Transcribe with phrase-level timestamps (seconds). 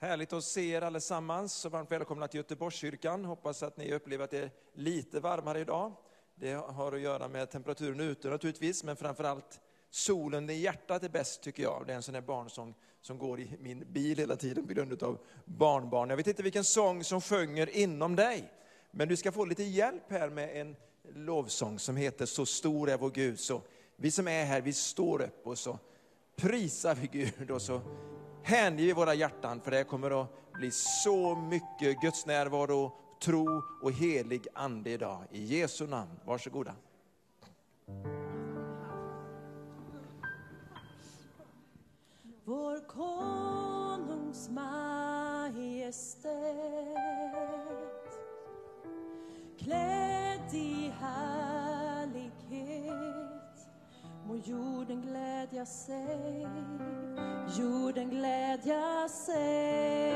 [0.00, 1.52] Härligt att se er allesammans.
[1.52, 3.24] Så varmt välkomna till Göteborgskyrkan.
[3.24, 5.92] Hoppas att ni upplever att det är lite varmare idag.
[6.34, 11.42] Det har att göra med temperaturen ute naturligtvis, men framförallt solen i hjärtat är bäst
[11.42, 11.84] tycker jag.
[11.86, 15.02] Det är en sån där barnsång som går i min bil hela tiden på grund
[15.02, 16.10] av barnbarn.
[16.10, 18.52] Jag vet inte vilken sång som sjunger inom dig,
[18.90, 20.76] men du ska få lite hjälp här med en
[21.14, 23.40] lovsång som heter Så stor är vår Gud.
[23.40, 23.62] Så
[23.96, 25.78] vi som är här, vi står upp och så
[26.36, 27.80] prisar vi Gud och så
[28.48, 34.46] Hänge våra hjärtan för det kommer att bli så mycket Guds närvaro, tro och helig
[34.54, 35.22] ande idag.
[35.30, 36.74] I Jesu namn, varsågoda.
[42.44, 46.28] Vår konungs majestät
[49.58, 51.47] klädd i här
[54.44, 56.46] jorden glädja sig,
[57.58, 60.12] jorden glädja sig.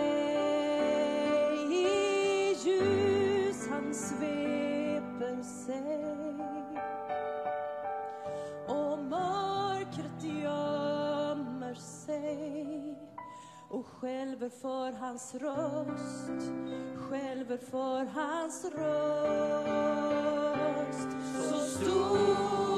[1.70, 6.80] I ljus han sveper sig.
[8.66, 12.98] Och mörkret gömmer sig.
[13.70, 16.52] Och skälver för hans röst,
[16.96, 18.82] skälver för hans röst.
[21.50, 22.71] Så stor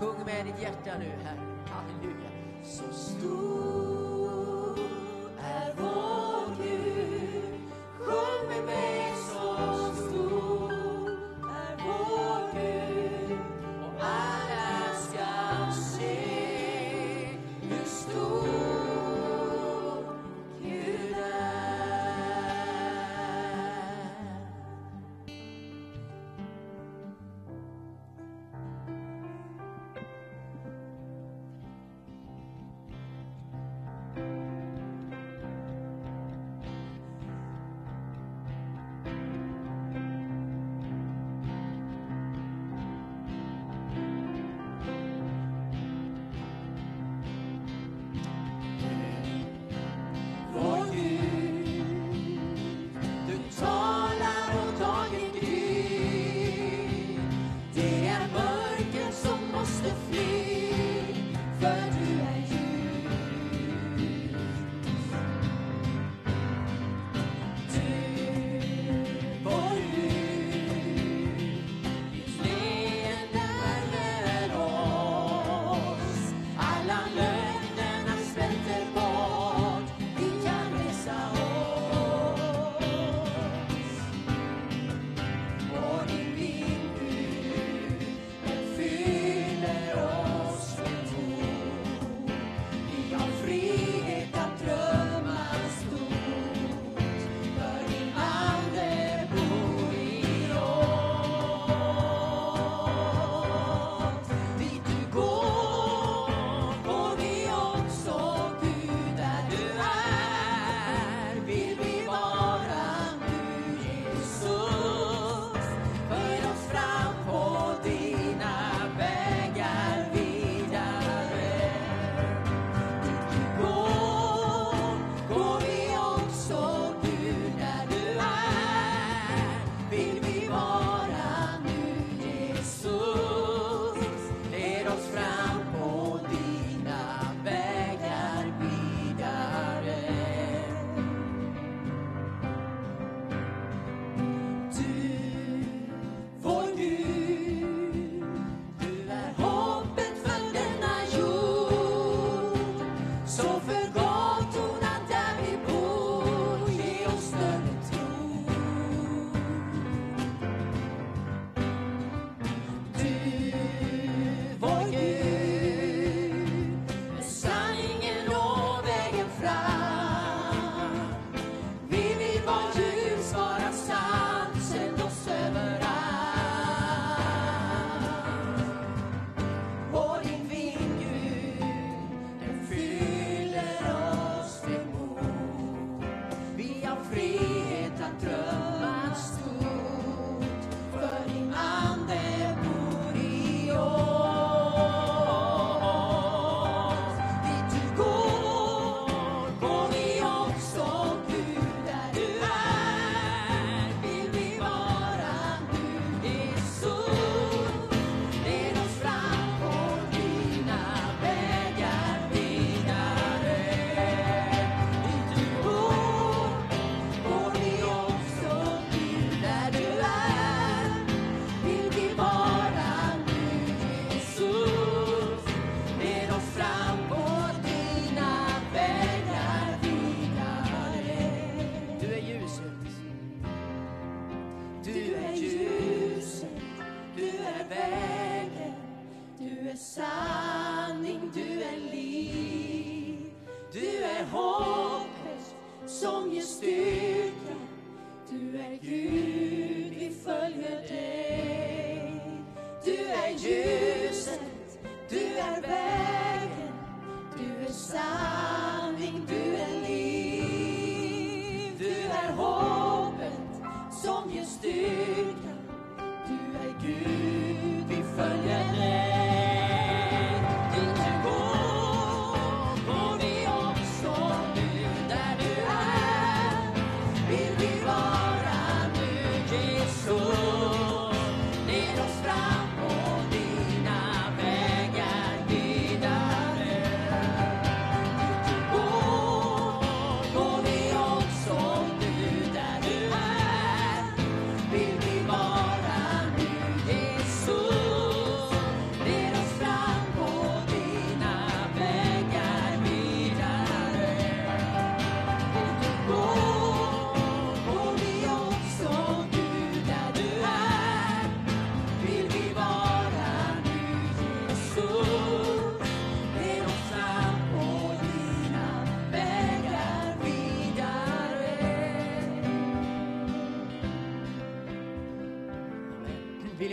[0.00, 1.38] Sjung med ditt hjärta nu, Herre.
[1.70, 2.30] Halleluja.
[2.62, 3.85] Så stor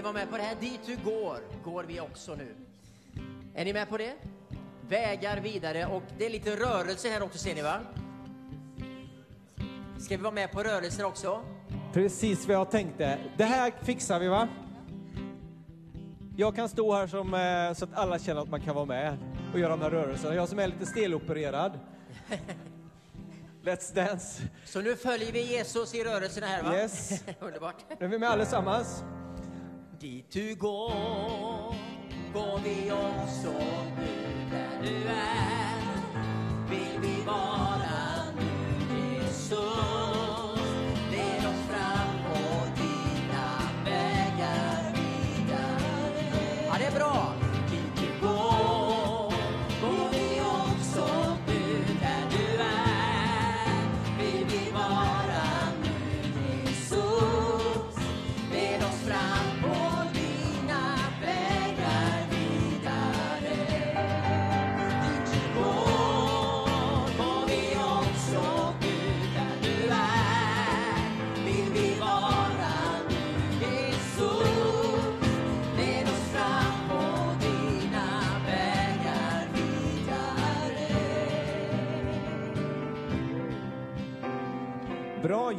[0.04, 0.56] vara med på det här?
[0.60, 2.56] Dit du går, går vi också nu.
[3.56, 4.14] Är ni med på det?
[4.90, 7.80] Vägar vidare och det är lite rörelse här också ser ni va?
[10.00, 11.42] Ska vi vara med på rörelser också?
[11.94, 13.18] Precis vad jag tänkte.
[13.38, 14.48] Det här fixar vi va?
[16.38, 19.18] Jag kan stå här som, eh, så att alla känner att man kan vara med
[19.54, 20.36] och göra de här rörelserna.
[20.36, 21.80] Jag som är lite stelopererad.
[23.64, 24.44] Let's dance.
[24.66, 26.76] Så nu följer vi Jesus i rörelserna här va?
[26.76, 27.24] Yes.
[27.40, 27.76] Underbart.
[28.00, 29.04] Nu är vi med allesammans.
[30.04, 31.76] Dit du går,
[32.34, 33.54] går vi också
[33.98, 35.78] nu där du är.
[36.70, 39.64] Vill vi vara nu Jesus.
[39.84, 40.13] Led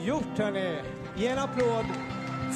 [0.01, 0.83] gjort hörni!
[1.17, 1.85] Ge en applåd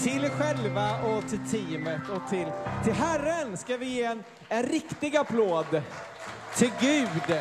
[0.02, 2.46] till er själva och till teamet och till,
[2.84, 5.82] till Herren ska vi ge en, en riktig applåd
[6.56, 7.40] till Gud.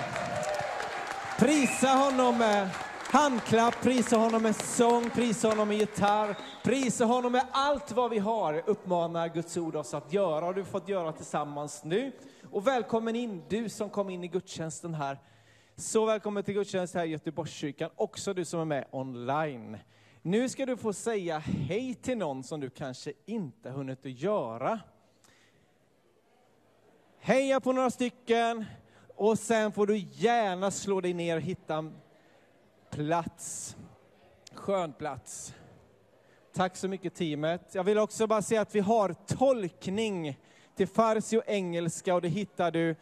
[1.39, 2.69] Prisa honom med
[3.11, 8.19] handklapp, prisa honom med sång, prisa honom med gitarr, prisa honom med allt vad vi
[8.19, 12.11] har, uppmanar Guds ord oss att göra och du har fått göra tillsammans nu.
[12.51, 15.19] Och välkommen in, du som kom in i gudstjänsten här.
[15.79, 19.77] Så välkommen till gudstjänst här i Göteborgskyrkan, också du som är med online.
[20.22, 24.79] Nu ska du få säga hej till någon som du kanske inte hunnit att göra.
[27.19, 28.65] Heja på några stycken
[29.15, 31.96] och sen får du gärna slå dig ner och hitta en
[32.89, 33.75] plats.
[34.53, 35.55] Skön plats.
[36.53, 37.75] Tack så mycket teamet.
[37.75, 40.39] Jag vill också bara säga att vi har tolkning
[40.75, 42.96] till farsi och engelska och det hittar du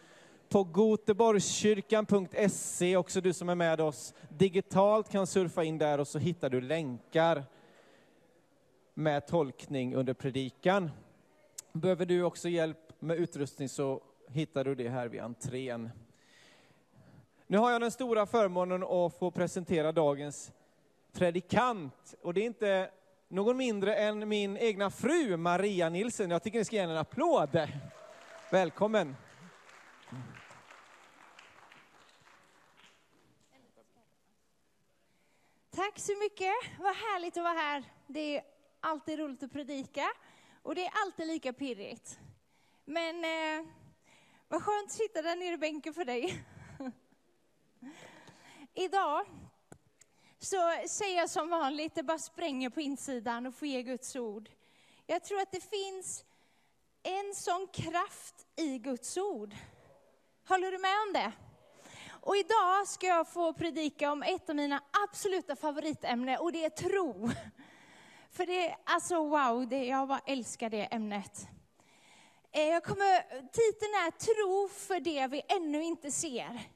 [0.55, 2.97] på goteborgskyrkan.se.
[2.97, 6.61] Också du som är med oss digitalt kan surfa in där och så hittar du
[6.61, 7.43] länkar
[8.93, 10.91] med tolkning under predikan.
[11.71, 15.89] Behöver du också hjälp med utrustning så hittar du det här vid entrén.
[17.47, 20.51] Nu har jag den stora förmånen att få presentera dagens
[21.13, 22.15] predikant.
[22.21, 22.89] Och det är inte
[23.27, 26.29] någon mindre än min egna fru Maria Nilsson.
[26.29, 27.67] Jag tycker ni ska ge henne en applåd.
[28.51, 29.15] Välkommen.
[35.75, 36.53] Tack så mycket.
[36.79, 37.83] Vad härligt att vara här.
[38.07, 38.43] Det är
[38.79, 40.07] alltid roligt att predika
[40.61, 42.19] och det är alltid lika pirrigt.
[42.85, 43.67] Men eh,
[44.47, 46.43] vad skönt att sitta där nere i bänken för dig.
[48.73, 49.25] Idag
[50.39, 54.49] så säger jag som vanligt, det bara spränger på insidan och får ge Guds ord.
[55.05, 56.25] Jag tror att det finns
[57.03, 59.55] en sån kraft i Guds ord.
[60.47, 61.31] Håller du med om det?
[62.25, 66.69] Och idag ska jag få predika om ett av mina absoluta favoritämnen och det är
[66.69, 67.29] tro.
[68.31, 71.47] För det är alltså wow, det, jag bara älskar det ämnet.
[72.51, 76.69] Eh, jag kommer, titeln är Tro för det vi ännu inte ser.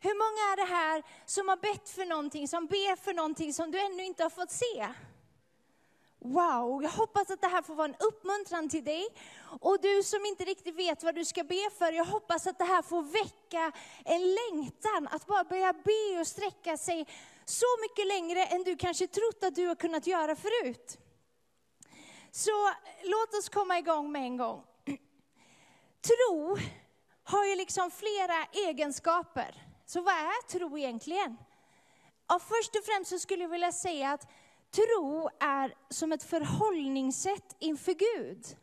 [0.00, 3.70] Hur många är det här som har bett för någonting, som ber för någonting som
[3.70, 4.88] du ännu inte har fått se?
[6.24, 9.08] Wow, jag hoppas att det här får vara en uppmuntran till dig.
[9.60, 12.64] Och du som inte riktigt vet vad du ska be för, jag hoppas att det
[12.64, 13.72] här får väcka
[14.04, 17.06] en längtan att bara börja be och sträcka sig
[17.44, 20.98] så mycket längre än du kanske trott att du har kunnat göra förut.
[22.30, 22.70] Så
[23.04, 24.64] låt oss komma igång med en gång.
[26.00, 26.56] Tro
[27.24, 29.54] har ju liksom flera egenskaper.
[29.86, 31.36] Så vad är tro egentligen?
[32.28, 34.28] Ja, först och främst så skulle jag vilja säga att
[34.72, 38.56] tro är som ett förhållningssätt inför Gud.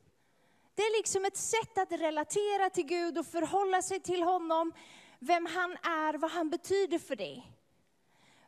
[0.76, 4.74] Det är liksom ett sätt att relatera till Gud och förhålla sig till honom,
[5.20, 7.52] vem han är, vad han betyder för dig.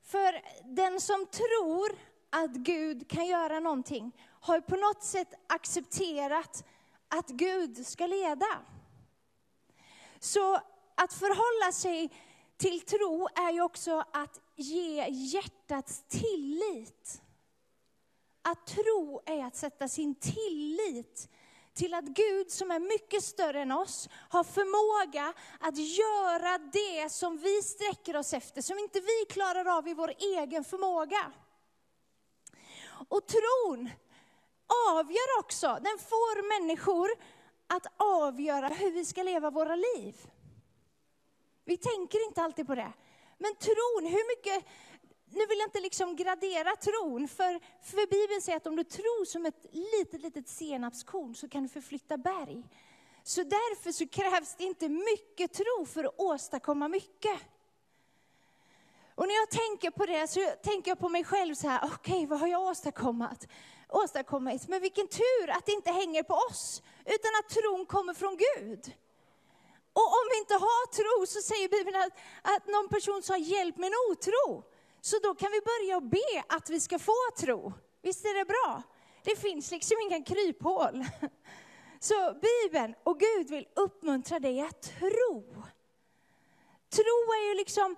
[0.04, 1.92] För den som tror
[2.30, 6.66] att Gud kan göra någonting har ju på något sätt accepterat
[7.08, 8.60] att Gud ska leda.
[10.20, 10.56] Så
[10.96, 12.12] att förhålla sig
[12.58, 17.22] till tro är ju också att ge hjärtats tillit.
[18.42, 21.30] Att tro är att sätta sin tillit
[21.74, 27.38] till att Gud som är mycket större än oss har förmåga att göra det som
[27.38, 31.32] vi sträcker oss efter, som inte vi klarar av i vår egen förmåga.
[33.08, 33.90] Och tron,
[34.90, 37.10] avgör också, den får människor
[37.68, 40.16] att avgöra hur vi ska leva våra liv.
[41.66, 42.94] Vi tänker inte alltid på det.
[43.38, 44.70] Men tron, hur mycket,
[45.34, 49.26] nu vill jag inte liksom gradera tron, för, för Bibeln säger att om du tror
[49.26, 52.64] som ett litet, litet senapskorn så kan du förflytta berg.
[53.24, 57.40] Så därför så krävs det inte mycket tro för att åstadkomma mycket.
[59.16, 62.14] Och när jag tänker på det så tänker jag på mig själv så här, okej
[62.14, 63.48] okay, vad har jag åstadkommit?
[63.90, 64.68] åstadkommit?
[64.68, 68.94] Men vilken tur att det inte hänger på oss, utan att tron kommer från Gud.
[69.94, 72.14] Och om vi inte har tro så säger Bibeln att,
[72.56, 74.64] att någon person sa hjälp med en otro.
[75.02, 77.74] Så då kan vi börja be att vi ska få tro.
[78.02, 78.84] Visst är det bra?
[79.24, 81.06] Det finns liksom inga kryphål.
[82.00, 85.64] Så Bibeln och Gud vill uppmuntra dig att tro.
[86.90, 87.96] Tro är ju liksom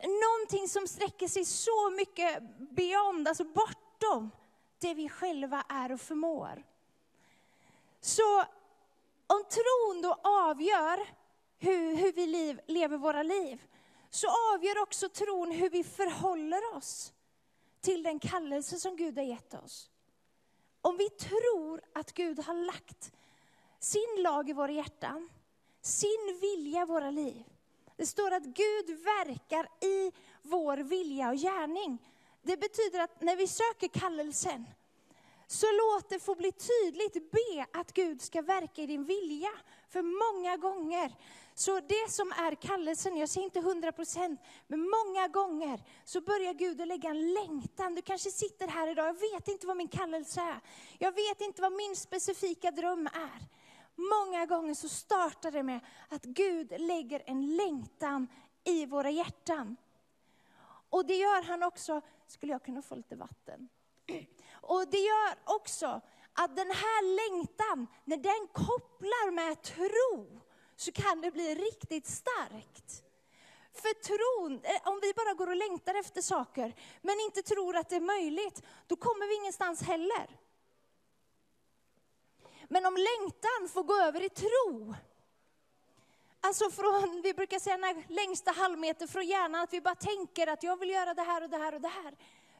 [0.00, 4.30] någonting som sträcker sig så mycket beyond, alltså bortom
[4.78, 6.62] det vi själva är och förmår.
[8.00, 8.40] Så
[9.26, 11.08] om tron då avgör
[11.58, 13.66] hur, hur vi liv, lever våra liv,
[14.14, 17.12] så avgör också tron hur vi förhåller oss
[17.80, 19.90] till den kallelse som Gud har gett oss.
[20.80, 23.12] Om vi tror att Gud har lagt
[23.78, 25.28] sin lag i våra hjärtan,
[25.80, 27.44] sin vilja i våra liv.
[27.96, 32.10] Det står att Gud verkar i vår vilja och gärning.
[32.42, 34.64] Det betyder att när vi söker kallelsen,
[35.46, 39.50] så låt det få bli tydligt, be att Gud ska verka i din vilja.
[39.94, 41.14] För många gånger,
[41.54, 46.54] så det som är kallelsen, jag säger inte hundra procent, men många gånger så börjar
[46.54, 47.94] Gud att lägga en längtan.
[47.94, 50.60] Du kanske sitter här idag, jag vet inte vad min kallelse är.
[50.98, 53.48] Jag vet inte vad min specifika dröm är.
[53.94, 58.28] Många gånger så startar det med att Gud lägger en längtan
[58.64, 59.76] i våra hjärtan.
[60.90, 63.68] Och det gör han också, skulle jag kunna få lite vatten?
[64.60, 66.00] Och det gör också
[66.34, 70.40] att den här längtan, när den kopplar med tro,
[70.76, 73.02] så kan det bli riktigt starkt.
[73.72, 77.88] För tron, eh, om vi bara går och längtar efter saker, men inte tror att
[77.88, 80.26] det är möjligt, då kommer vi ingenstans heller.
[82.68, 84.94] Men om längtan får gå över i tro,
[86.46, 90.62] Alltså från, vi brukar säga den längsta halvmeter från hjärnan, att vi bara tänker att
[90.62, 92.14] jag vill göra det här och det här och det här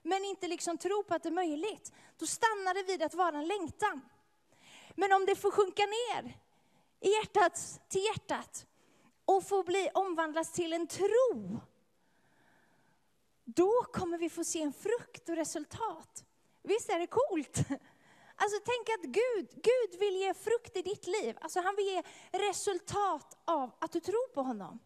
[0.05, 3.39] men inte liksom tro på att det är möjligt, då stannar det vid att vara
[3.39, 4.01] en längtan.
[4.95, 6.39] Men om det får sjunka ner
[7.01, 8.67] i hjärtat, till hjärtat
[9.25, 11.61] och få bli omvandlas till en tro,
[13.45, 16.25] då kommer vi få se en frukt och resultat.
[16.63, 17.59] Visst är det coolt?
[18.37, 21.39] Alltså tänk att Gud, Gud vill ge frukt i ditt liv.
[21.41, 24.79] Alltså han vill ge resultat av att du tror på honom.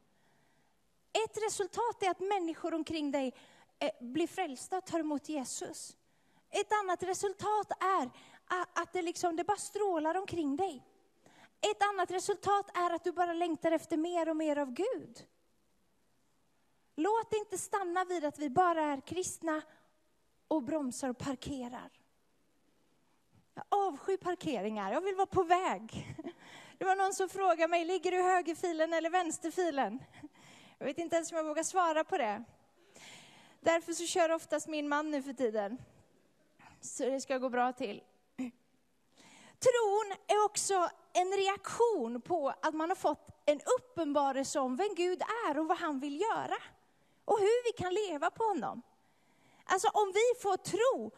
[1.24, 3.34] Ett resultat är att människor omkring dig
[3.78, 5.96] Eh, blir frälsta och tar emot Jesus.
[6.50, 8.10] Ett annat resultat är
[8.72, 10.84] att det, liksom, det bara strålar omkring dig.
[11.60, 15.26] Ett annat resultat är att du bara längtar efter mer och mer av Gud.
[16.96, 19.62] Låt det inte stanna vid att vi bara är kristna
[20.48, 21.90] och bromsar och parkerar.
[23.54, 26.16] Jag avskyr parkeringar, jag vill vara på väg.
[26.78, 29.98] Det var någon som frågade mig, ligger du i högerfilen eller vänsterfilen?
[30.78, 32.44] Jag vet inte ens om jag vågar svara på det.
[33.60, 35.78] Därför så kör oftast min man nu för tiden.
[36.80, 38.02] Så det ska gå bra till.
[39.58, 45.22] Tron är också en reaktion på att man har fått en uppenbarelse om vem Gud
[45.48, 46.56] är och vad han vill göra.
[47.24, 48.82] Och hur vi kan leva på honom.
[49.64, 51.10] Alltså om vi får tro,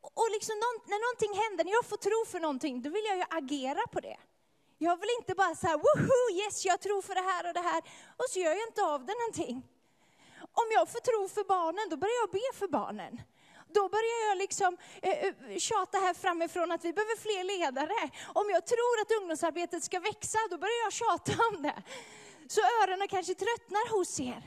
[0.00, 0.54] och liksom
[0.86, 4.00] när någonting händer, när jag får tro för någonting, då vill jag ju agera på
[4.00, 4.16] det.
[4.78, 7.82] Jag vill inte bara säga, woho, yes, jag tror för det här och det här,
[8.16, 9.62] och så gör jag inte av det någonting.
[10.60, 13.20] Om jag får tro för barnen, då börjar jag be för barnen.
[13.76, 18.10] Då börjar jag liksom eh, eh, tjata här framifrån att vi behöver fler ledare.
[18.40, 21.82] Om jag tror att ungdomsarbetet ska växa, då börjar jag tjata om det.
[22.48, 24.42] Så öronen kanske tröttnar hos er.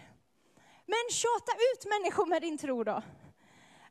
[0.86, 3.02] Men tjata ut människor med din tro då.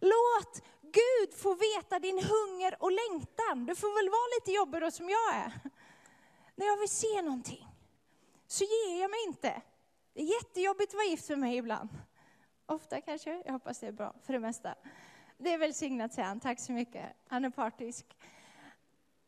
[0.01, 3.67] Låt Gud få veta din hunger och längtan.
[3.67, 5.61] Du får väl vara lite jobbig då som jag är.
[6.55, 7.67] När jag vill se någonting,
[8.47, 9.63] så ger jag mig inte.
[10.15, 11.91] Det är jättejobbigt att vara gift för mig ibland.
[12.71, 14.75] Ofta kanske, jag hoppas det är bra för det mesta.
[15.39, 17.05] Det är välsignat säger han, tack så mycket.
[17.29, 18.07] Han är partisk.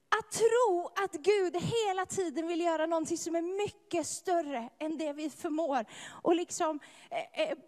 [0.08, 5.12] Att tro att Gud hela tiden vill göra någonting som är mycket större än det
[5.12, 5.84] vi förmår.
[6.22, 7.58] Och liksom, eh, eh,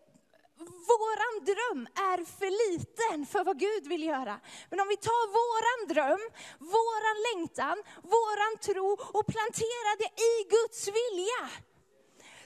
[0.93, 4.41] våran dröm är för liten för vad Gud vill göra.
[4.71, 10.89] Men om vi tar våran dröm, våran längtan, våran tro och planterar det i Guds
[10.89, 11.51] vilja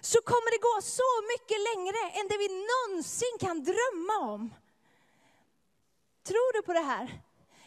[0.01, 4.55] så kommer det gå så mycket längre än det vi någonsin kan drömma om.
[6.23, 7.07] Tror du på det här?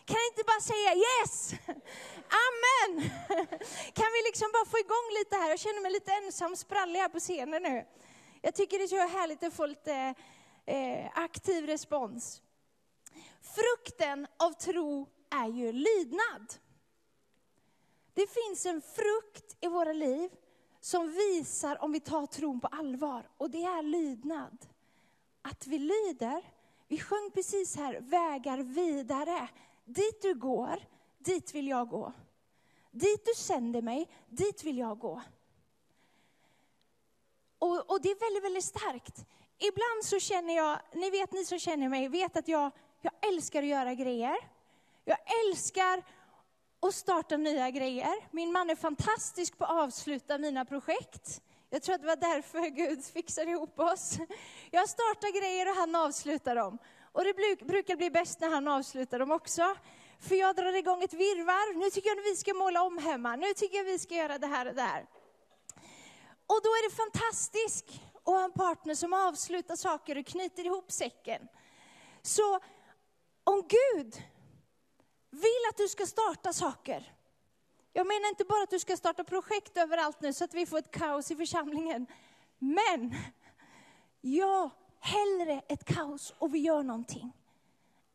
[0.06, 1.54] Kan ni inte bara säga yes?
[2.48, 3.10] Amen!
[3.94, 5.50] Kan vi liksom bara få igång lite här?
[5.50, 7.86] Jag känner mig lite ensam sprallig här på scenen nu.
[8.42, 10.14] Jag tycker det är så härligt att få lite
[10.66, 12.42] eh, aktiv respons.
[13.42, 16.54] Frukten av tro är ju lydnad.
[18.14, 20.30] Det finns en frukt i våra liv
[20.82, 23.30] som visar om vi tar tron på allvar.
[23.38, 24.58] Och det är lydnad.
[25.42, 26.44] Att vi lyder.
[26.88, 29.48] Vi sjöng precis här, vägar vidare.
[29.86, 30.84] Dit du går,
[31.18, 32.14] dit vill jag gå.
[32.92, 35.22] Dit du sänder mig, dit vill jag gå.
[37.60, 39.26] Och, och det är väldigt, väldigt starkt.
[39.58, 43.64] Ibland så känner jag, ni vet ni som känner mig, vet att jag, jag älskar
[43.64, 44.38] att göra grejer.
[45.06, 46.04] Jag älskar
[46.82, 48.14] och starta nya grejer.
[48.32, 51.42] Min man är fantastisk på att avsluta mina projekt.
[51.70, 54.18] Jag tror att det var därför Gud fixade ihop oss.
[54.72, 56.78] Jag startar grejer och han avslutar dem.
[57.12, 57.34] Och det
[57.66, 59.76] brukar bli bäst när han avslutar dem också.
[60.20, 61.80] För jag drar igång ett virrvarr.
[61.80, 63.36] Nu tycker jag att vi ska måla om hemma.
[63.36, 65.06] Nu tycker jag att vi ska göra det här och det här.
[66.48, 70.92] Och då är det fantastiskt att ha en partner som avslutar saker och knyter ihop
[70.92, 71.48] säcken.
[72.22, 72.60] Så
[73.44, 74.24] om Gud
[75.32, 77.14] vill att du ska starta saker.
[77.94, 80.78] Jag menar inte bara att du ska starta projekt överallt nu så att vi får
[80.78, 82.08] ett kaos i församlingen.
[82.60, 83.16] Men,
[84.22, 87.34] ja, hellre ett kaos och vi gör någonting.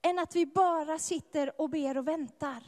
[0.02, 2.62] Än att vi bara sitter och ber och väntar.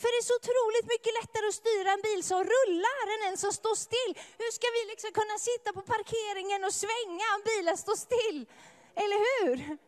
[0.00, 3.36] För det är så otroligt mycket lättare att styra en bil som rullar än en
[3.44, 4.12] som står still.
[4.40, 8.38] Hur ska vi liksom kunna sitta på parkeringen och svänga om bilen står still?
[9.02, 9.78] Eller hur?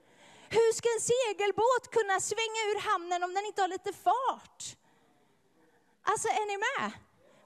[0.50, 4.76] Hur ska en segelbåt kunna svänga ur hamnen om den inte har lite fart?
[6.02, 6.92] Alltså, är ni med?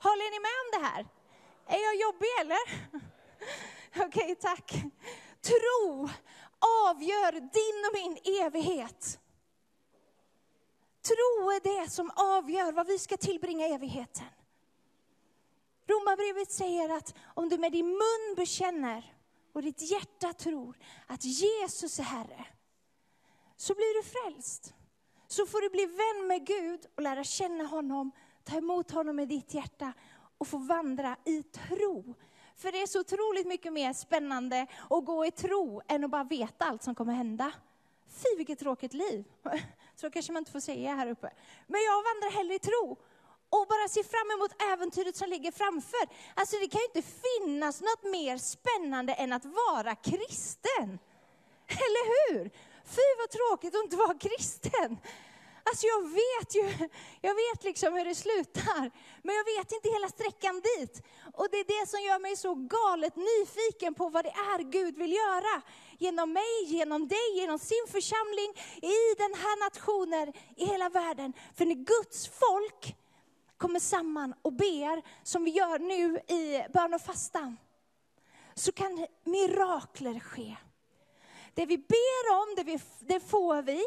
[0.07, 1.03] Håller ni med om det här?
[1.77, 2.65] Är jag jobbig eller?
[4.07, 4.73] Okej, tack.
[5.41, 6.09] Tro
[6.88, 9.19] avgör din och min evighet.
[11.03, 14.27] Tro är det som avgör vad vi ska tillbringa evigheten.
[15.87, 19.15] Romarbrevet säger att om du med din mun bekänner
[19.53, 22.47] och ditt hjärta tror att Jesus är Herre,
[23.62, 24.75] så blir du frälst.
[25.29, 28.12] Så får du bli vän med Gud och lära känna honom,
[28.44, 29.92] ta emot honom i ditt hjärta
[30.38, 32.14] och få vandra i tro.
[32.57, 36.25] För det är så otroligt mycket mer spännande att gå i tro än att bara
[36.25, 37.53] veta allt som kommer hända.
[38.09, 39.25] Fy vilket tråkigt liv.
[39.96, 41.31] Så kanske man inte får säga här uppe.
[41.66, 42.96] Men jag vandrar hellre i tro
[43.51, 46.09] och bara ser fram emot äventyret som ligger framför.
[46.35, 50.98] Alltså det kan ju inte finnas något mer spännande än att vara kristen.
[51.66, 52.51] Eller hur?
[52.97, 54.99] Fy vad tråkigt att inte vara kristen.
[55.65, 56.89] Alltså jag vet ju,
[57.21, 58.91] jag vet liksom hur det slutar,
[59.23, 61.03] men jag vet inte hela sträckan dit.
[61.35, 64.99] Och det är det som gör mig så galet nyfiken på vad det är Gud
[64.99, 65.63] vill göra.
[65.99, 71.33] Genom mig, genom dig, genom sin församling, i den här nationen, i hela världen.
[71.55, 72.97] För när Guds folk
[73.57, 77.57] kommer samman och ber, som vi gör nu i bön och fastan,
[78.55, 80.57] så kan mirakler ske.
[81.55, 83.85] Det vi ber om, det, vi, det får vi.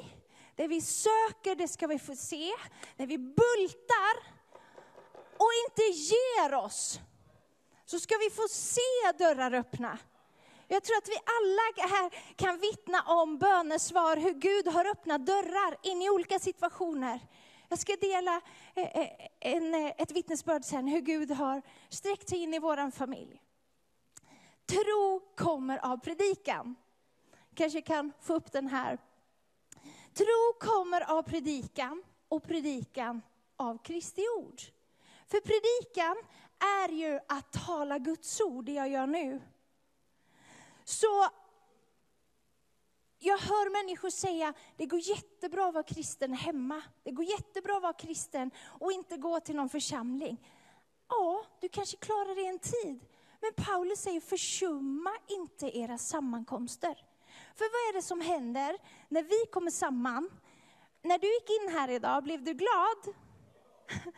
[0.55, 2.51] Det vi söker, det ska vi få se.
[2.95, 4.35] När vi bultar
[5.37, 6.99] och inte ger oss,
[7.85, 9.97] så ska vi få se dörrar öppna.
[10.67, 15.77] Jag tror att vi alla här kan vittna om bönesvar, hur Gud har öppnat dörrar
[15.83, 17.19] in i olika situationer.
[17.69, 18.41] Jag ska dela
[18.75, 22.91] eh, eh, en, eh, ett vittnesbörd sen, hur Gud har sträckt sig in i vår
[22.91, 23.41] familj.
[24.65, 26.75] Tro kommer av predikan.
[27.55, 28.97] Kanske kan få upp den här.
[30.13, 33.21] Tro kommer av predikan och predikan
[33.55, 34.61] av Kristi ord.
[35.27, 36.15] För predikan
[36.59, 39.41] är ju att tala Guds ord, det jag gör nu.
[40.83, 41.27] Så
[43.19, 46.81] jag hör människor säga, det går jättebra att vara kristen hemma.
[47.03, 50.49] Det går jättebra att vara kristen och inte gå till någon församling.
[51.07, 53.05] Ja, du kanske klarar det en tid.
[53.41, 57.04] Men Paulus säger, försumma inte era sammankomster.
[57.55, 58.77] För vad är det som händer
[59.09, 60.29] när vi kommer samman?
[61.01, 63.15] När du gick in här idag, blev du glad?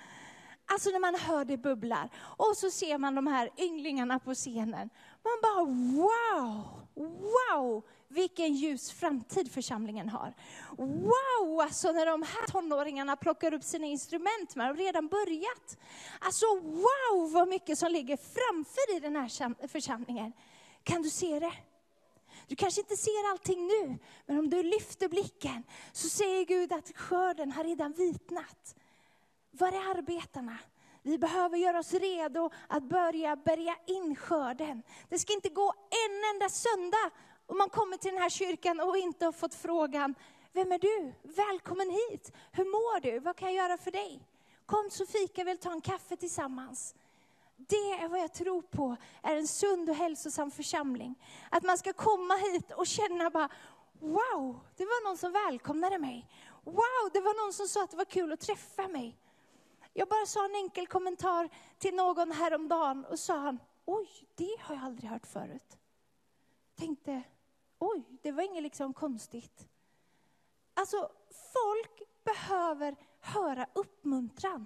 [0.70, 2.10] Alltså när man hör det bubblar.
[2.18, 4.90] Och så ser man de här ynglingarna på scenen.
[5.24, 6.68] Man bara wow,
[7.06, 10.34] wow, vilken ljus framtid församlingen har.
[10.78, 15.78] Wow, alltså när de här tonåringarna plockar upp sina instrument, man har redan börjat.
[16.20, 20.34] Alltså wow, vad mycket som ligger framför i den här församlingen.
[20.84, 21.54] Kan du se det?
[22.48, 26.92] Du kanske inte ser allting nu, men om du lyfter blicken så säger Gud att
[26.96, 28.76] skörden har redan vitnat.
[29.52, 30.58] Var är arbetarna?
[31.02, 34.84] Vi behöver göra oss redo att börja bärga in skörden.
[35.10, 35.74] Det ska inte gå
[36.08, 37.12] en enda söndag
[37.46, 40.16] om man kommer till den här kyrkan och inte har fått frågan,
[40.54, 41.14] vem är du?
[41.22, 42.32] Välkommen hit.
[42.52, 43.20] Hur mår du?
[43.20, 44.28] Vad kan jag göra för dig?
[44.66, 46.96] Kom så fika, vill ta en kaffe tillsammans.
[47.58, 51.16] Det är vad jag tror på är en sund och hälsosam församling.
[51.52, 53.50] Att man ska komma hit och känna bara,
[54.00, 56.28] wow, det var någon som välkomnade mig.
[56.64, 59.18] Wow, det var någon som sa att det var kul att träffa mig.
[59.94, 64.76] Jag bara sa en enkel kommentar till någon häromdagen och sa han, oj, det har
[64.76, 65.78] jag aldrig hört förut.
[66.76, 67.24] Tänkte,
[67.80, 69.68] oj, det var inget liksom konstigt.
[70.74, 71.12] Alltså,
[71.54, 74.66] folk behöver höra uppmuntran.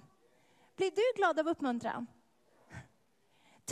[0.76, 2.06] Blir du glad av uppmuntran?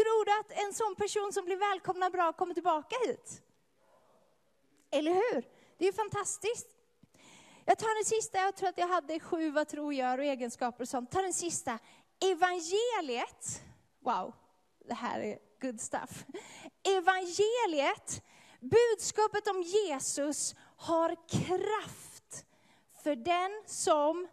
[0.00, 3.42] Tror du att en sån person som blir välkomnad bra kommer tillbaka hit?
[4.90, 5.42] Eller hur?
[5.78, 6.66] Det är ju fantastiskt.
[7.64, 10.82] Jag tar den sista, jag tror att jag hade sju vad tro gör och egenskaper
[10.82, 11.10] och sånt.
[11.10, 11.78] Ta den sista.
[12.20, 13.62] Evangeliet,
[14.00, 14.34] wow,
[14.84, 16.24] det här är good stuff.
[16.98, 18.22] Evangeliet,
[18.60, 22.44] budskapet om Jesus har kraft
[23.02, 24.28] för den som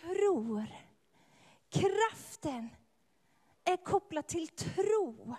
[0.00, 0.66] tror.
[1.70, 2.68] Kraften
[3.72, 5.36] är kopplat till tro.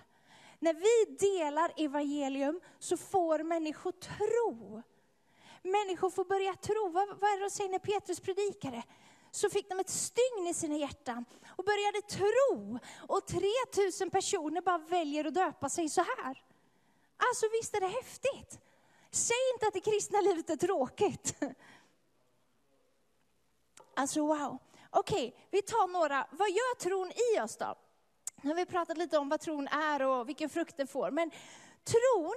[0.60, 4.84] När vi delar evangelium så får människor tro.
[5.63, 6.89] Människor får börja tro.
[6.89, 8.84] Vad, vad är det de säger när Petrus predikade?
[9.32, 12.80] Så fick de ett stygn i sina hjärtan och började tro.
[13.08, 16.44] Och 3000 personer bara väljer att döpa sig så här.
[17.18, 18.60] Alltså visst är det häftigt?
[19.12, 21.36] Säg inte att det kristna livet är tråkigt.
[23.94, 24.58] Alltså wow.
[24.89, 26.28] Okej, vi tar några.
[26.32, 27.76] Vad gör tron i oss då?
[28.41, 31.12] Nu har vi pratat lite om vad tron är och vilken frukt den får.
[31.12, 31.32] Men
[31.84, 32.36] tron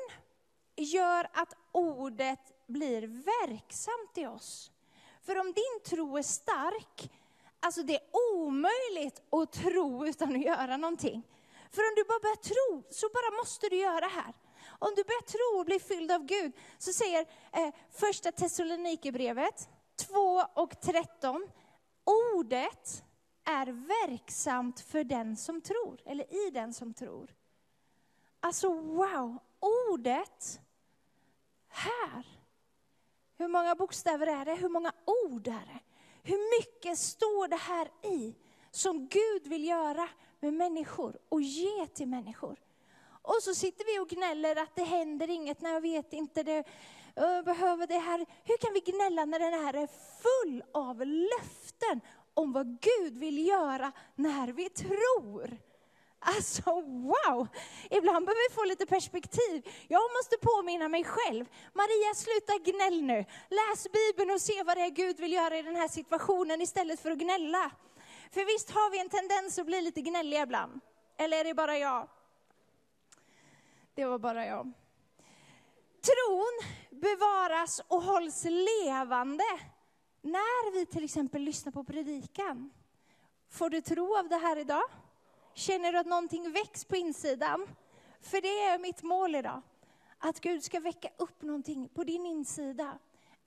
[0.77, 4.71] gör att ordet blir verksamt i oss.
[5.23, 7.11] För om din tro är stark,
[7.61, 11.23] alltså det är omöjligt att tro utan att göra någonting.
[11.71, 14.35] För om du bara börjar tro, så bara måste du göra det här.
[14.79, 17.21] Om du börjar tro och blir fylld av Gud, så säger
[17.53, 21.49] eh, första Thessalonikerbrevet 2 och 13,
[22.05, 23.05] ordet
[23.45, 23.67] är
[24.07, 27.35] verksamt för den som tror, eller i den som tror.
[28.41, 30.61] Alltså wow, ordet
[31.69, 32.27] här.
[33.39, 34.55] Hur många bokstäver är det?
[34.55, 35.81] Hur många ord är det?
[36.23, 38.35] Hur mycket står det här i
[38.71, 40.09] som Gud vill göra
[40.41, 42.59] med människor och ge till människor?
[43.23, 46.65] Och så sitter vi och gnäller att det händer inget, när jag vet inte, det,
[47.15, 48.27] jag behöver det här.
[48.45, 49.89] Hur kan vi gnälla när den här är
[50.23, 52.01] full av löften
[52.35, 55.59] om vad Gud vill göra när vi tror?
[56.25, 57.49] Alltså wow!
[57.91, 59.69] Ibland behöver vi få lite perspektiv.
[59.89, 61.47] Jag måste påminna mig själv.
[61.73, 63.25] Maria, sluta gnäll nu.
[63.51, 67.01] Läs Bibeln och se vad det är Gud vill göra i den här situationen istället
[67.01, 67.71] för att gnälla.
[68.31, 70.81] För visst har vi en tendens att bli lite gnälliga ibland?
[71.19, 72.09] Eller är det bara jag?
[73.95, 74.73] Det var bara jag.
[76.03, 79.45] Tron bevaras och hålls levande
[80.23, 82.71] när vi till exempel lyssnar på predikan.
[83.49, 84.85] Får du tro av det här idag?
[85.55, 87.67] Känner du att någonting väcks på insidan?
[88.21, 89.63] För det är mitt mål idag.
[90.19, 92.99] Att Gud ska väcka upp någonting på din insida.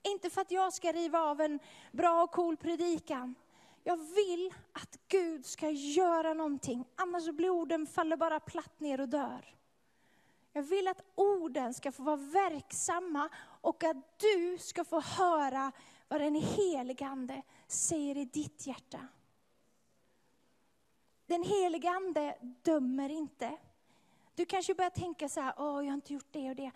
[0.04, 1.60] Inte för att jag ska riva av en
[1.92, 3.36] bra och cool predikan.
[3.84, 9.10] Jag vill att Gud ska göra någonting, annars blir orden faller bara platt ner och
[9.10, 9.56] dör.
[10.54, 13.30] Jag vill att orden ska få vara verksamma
[13.62, 15.72] och att du ska få höra
[16.08, 19.08] vad den helige Ande säger i ditt hjärta.
[21.26, 23.58] Den helige Ande dömer inte.
[24.36, 26.72] Du kanske börjar tänka så här, åh jag har inte gjort det och det.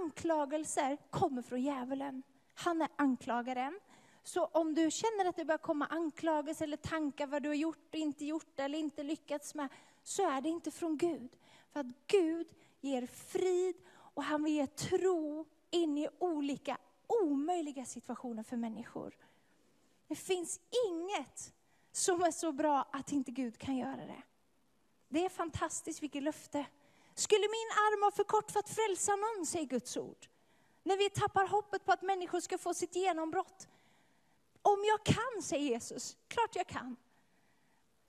[0.00, 2.22] Anklagelser kommer från djävulen.
[2.54, 3.80] Han är anklagaren.
[4.22, 7.88] Så om du känner att det börjar komma anklagelser eller tankar vad du har gjort
[7.88, 9.68] och inte gjort eller inte lyckats med,
[10.02, 11.36] så är det inte från Gud.
[11.72, 12.46] För att Gud
[12.80, 16.78] ger frid och han vill ge tro in i olika
[17.08, 19.16] omöjliga situationer för människor.
[20.08, 21.52] Det finns inget
[21.92, 24.22] som är så bra att inte Gud kan göra det.
[25.08, 26.66] Det är fantastiskt vilket löfte.
[27.14, 30.28] Skulle min arm vara för kort för att frälsa någon, säger Guds ord.
[30.82, 33.68] När vi tappar hoppet på att människor ska få sitt genombrott.
[34.62, 36.96] Om jag kan, säger Jesus, klart jag kan.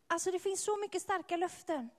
[0.08, 1.90] Alltså det finns så mycket starka löften.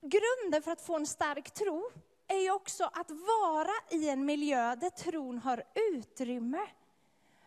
[0.00, 1.90] Grunden för att få en stark tro
[2.30, 6.66] är ju också att vara i en miljö där tron har utrymme.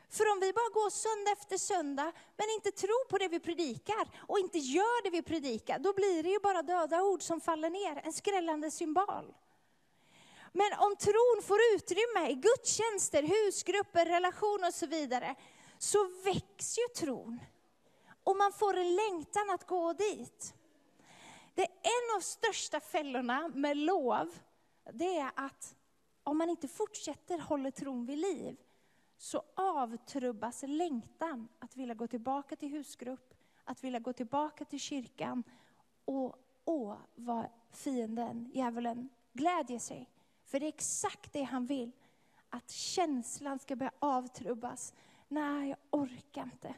[0.09, 4.07] För om vi bara går söndag efter söndag, men inte tror på det vi predikar,
[4.27, 7.69] och inte gör det vi predikar, då blir det ju bara döda ord som faller
[7.69, 9.33] ner, en skrällande symbol.
[10.51, 15.35] Men om tron får utrymme i gudstjänster, husgrupper, relationer och så vidare,
[15.77, 17.39] så väcks ju tron.
[18.23, 20.53] Och man får en längtan att gå dit.
[21.55, 24.33] Det är en av största fällorna med lov,
[24.91, 25.75] det är att
[26.23, 28.57] om man inte fortsätter hålla tron vid liv,
[29.17, 35.43] så avtrubbas längtan att vilja gå tillbaka till husgrupp, att vilja gå tillbaka till kyrkan
[36.05, 40.09] och åh, vad fienden, djävulen, glädjer sig.
[40.45, 41.91] För det är exakt det han vill.
[42.49, 44.93] Att känslan ska börja avtrubbas.
[45.27, 46.75] Nej, jag orkar inte.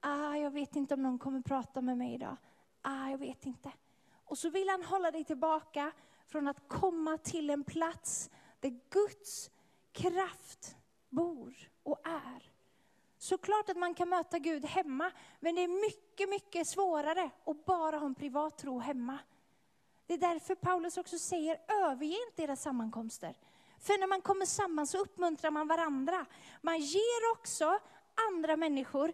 [0.00, 2.36] Ah, jag vet inte om någon kommer prata med mig idag.
[2.82, 3.72] Ah, jag vet inte.
[4.24, 5.92] Och så vill han hålla dig tillbaka
[6.32, 9.50] från att komma till en plats där Guds
[9.92, 10.76] kraft
[11.08, 12.52] bor och är.
[13.18, 17.98] Såklart att man kan möta Gud hemma, men det är mycket, mycket svårare att bara
[17.98, 19.18] ha en privat tro hemma.
[20.06, 23.36] Det är därför Paulus också säger, överge inte era sammankomster.
[23.78, 26.26] För när man kommer samman så uppmuntrar man varandra.
[26.60, 27.78] Man ger också
[28.28, 29.12] andra människor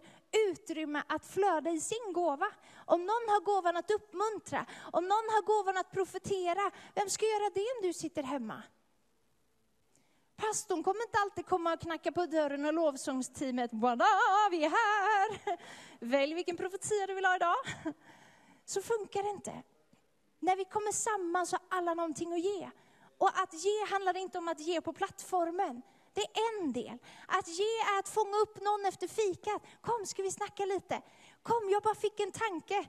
[0.51, 2.47] utrymme att flöda i sin gåva.
[2.89, 7.49] Om någon har gåvan att uppmuntra, om någon har gåvan att profetera, vem ska göra
[7.53, 8.63] det om du sitter hemma?
[10.35, 14.05] Pastorn kommer inte alltid komma och knacka på dörren och lovsångsteamet, Wada,
[14.51, 15.57] vi är här!
[15.99, 17.55] Välj vilken profetia du vill ha idag.
[18.65, 19.63] Så funkar det inte.
[20.39, 22.69] När vi kommer samman så har alla någonting att ge.
[23.17, 25.81] Och att ge handlar inte om att ge på plattformen.
[26.13, 26.97] Det är en del.
[27.27, 29.61] Att ge är att fånga upp någon efter fikat.
[29.81, 31.01] Kom, ska vi snacka lite?
[31.43, 32.87] Kom, jag bara fick en tanke.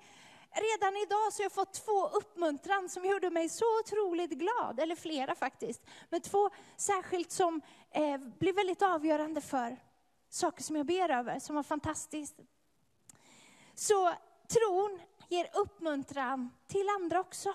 [0.52, 4.80] Redan idag så har jag fått två uppmuntran som gjorde mig så otroligt glad.
[4.80, 5.82] Eller flera faktiskt.
[6.08, 7.60] Men två särskilt som
[7.90, 9.76] eh, blev väldigt avgörande för
[10.28, 12.40] saker som jag ber över, som var fantastiskt.
[13.74, 14.12] Så
[14.48, 17.54] tron ger uppmuntran till andra också.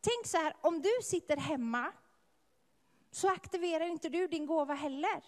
[0.00, 1.92] Tänk så här, om du sitter hemma
[3.10, 5.24] så aktiverar inte du din gåva heller.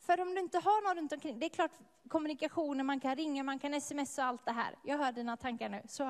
[0.00, 1.70] För om du inte har någon runt omkring, det är klart
[2.10, 4.74] kommunikationer, man kan ringa, man kan smsa och allt det här.
[4.82, 5.82] Jag hör dina tankar nu.
[5.88, 6.04] Så.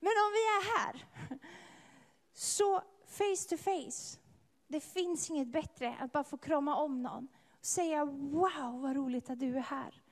[0.00, 1.06] Men om vi är här,
[2.32, 4.18] så face to face,
[4.66, 7.28] det finns inget bättre att bara få krama om någon.
[7.58, 10.02] Och säga wow vad roligt att du är här.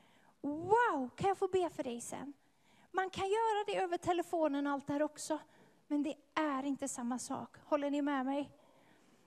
[0.41, 2.33] Wow, kan jag få be för dig sen?
[2.91, 5.39] Man kan göra det över telefonen och allt det här också.
[5.87, 7.57] Men det är inte samma sak.
[7.65, 8.51] Håller ni med mig?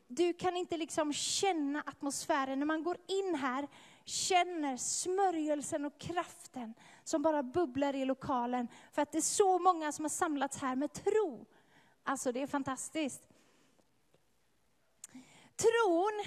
[0.06, 3.68] Du kan inte liksom känna atmosfären när man går in här,
[4.04, 6.74] känner smörjelsen och kraften
[7.04, 8.68] som bara bubblar i lokalen.
[8.92, 11.46] För att det är så många som har samlats här med tro.
[12.02, 13.28] Alltså det är fantastiskt.
[15.56, 16.24] Tron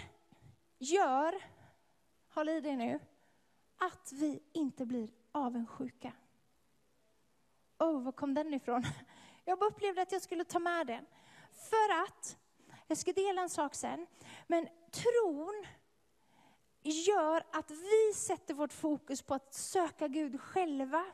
[0.78, 1.44] gör,
[2.30, 3.00] håll i dig nu,
[3.78, 6.14] att vi inte blir avundsjuka.
[7.80, 8.84] Oh, var kom den ifrån?
[9.46, 11.06] Jag bara upplevde att jag skulle ta med den.
[11.54, 12.38] För att,
[12.88, 14.08] jag ska dela en sak sen,
[14.48, 15.66] men tron
[16.92, 21.06] gör att vi sätter vårt fokus på att söka Gud själva.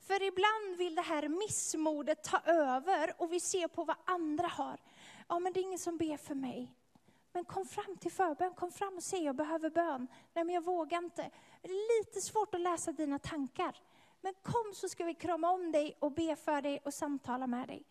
[0.00, 4.80] För ibland vill det här missmodet ta över och vi ser på vad andra har.
[5.28, 6.72] Ja, men det är ingen som ber för mig.
[7.32, 10.06] Men kom fram till förbön, kom fram och säg jag behöver bön.
[10.34, 11.30] Nej, men jag vågar inte.
[11.62, 13.80] Det är lite svårt att läsa dina tankar.
[14.20, 17.68] Men kom så ska vi krama om dig och be för dig och samtala med
[17.68, 17.84] dig.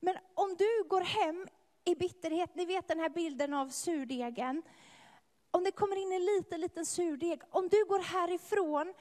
[0.00, 1.48] Men om du går hem
[1.84, 4.62] i bitterhet, ni vet den här bilden av surdegen.
[5.50, 8.94] Om det kommer in en liten, liten surdeg, om du går härifrån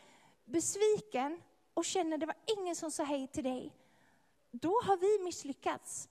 [0.45, 1.41] besviken
[1.74, 3.74] och känner det var ingen som sa hej till dig,
[4.52, 6.10] då har vi misslyckats.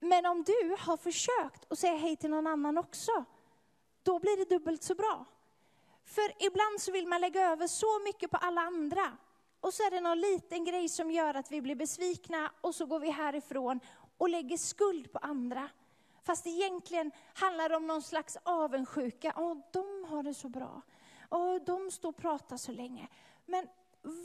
[0.00, 3.24] Men om du har försökt att säga hej till någon annan också,
[4.02, 5.24] då blir det dubbelt så bra.
[6.04, 9.16] För ibland så vill man lägga över så mycket på alla andra.
[9.60, 12.86] Och så är det någon liten grej som gör att vi blir besvikna och så
[12.86, 13.80] går vi härifrån
[14.18, 15.68] och lägger skuld på andra.
[16.22, 19.34] Fast egentligen handlar det om någon slags avundsjuka.
[19.36, 20.82] Åh, de har det så bra.
[21.30, 23.08] Åh, de står och pratar så länge.
[23.46, 23.68] Men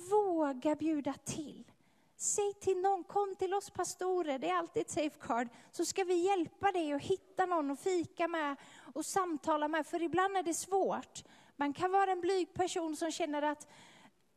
[0.09, 1.71] våga bjuda till.
[2.17, 6.13] Säg till någon, kom till oss pastorer, det är alltid ett safeguard, så ska vi
[6.13, 8.55] hjälpa dig att hitta någon att fika med
[8.93, 11.23] och samtala med, för ibland är det svårt.
[11.55, 13.67] Man kan vara en blyg person som känner att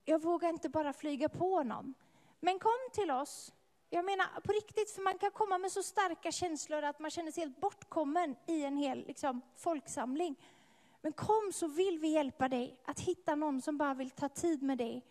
[0.04, 1.94] jag vågar inte bara flyga på någon.
[2.40, 3.52] Men kom till oss.
[3.91, 7.32] Jag menar på riktigt, för man kan komma med så starka känslor att man känner
[7.32, 10.36] sig helt bortkommen i en hel liksom, folksamling.
[11.01, 14.62] Men kom så vill vi hjälpa dig att hitta någon som bara vill ta tid
[14.62, 15.05] med dig.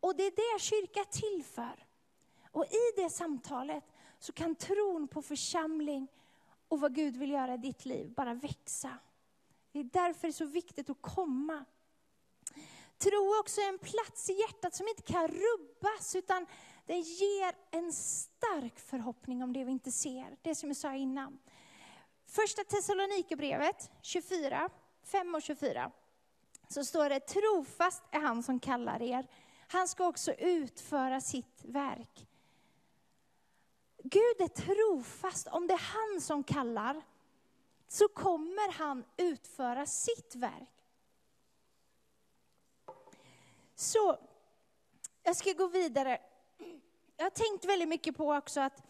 [0.00, 1.86] Och det är det kyrka är till för.
[2.52, 3.84] Och i det samtalet
[4.18, 6.08] så kan tron på församling
[6.68, 8.98] och vad Gud vill göra i ditt liv bara växa.
[9.72, 11.64] Det är därför det är så viktigt att komma.
[12.98, 16.46] Tro är också en plats i hjärtat som inte kan rubbas, utan
[16.88, 20.36] den ger en stark förhoppning om det vi inte ser.
[20.42, 21.38] Det som jag sa innan.
[22.26, 24.70] Första Thessalonikerbrevet 24,
[25.02, 25.90] 5 och 24.
[26.68, 29.26] Så står det, trofast är han som kallar er.
[29.68, 32.26] Han ska också utföra sitt verk.
[34.02, 37.02] Gud är trofast om det är han som kallar
[37.88, 40.84] så kommer han utföra sitt verk.
[43.74, 44.18] Så,
[45.22, 46.20] jag ska gå vidare.
[47.20, 48.82] Jag har tänkt väldigt mycket på också att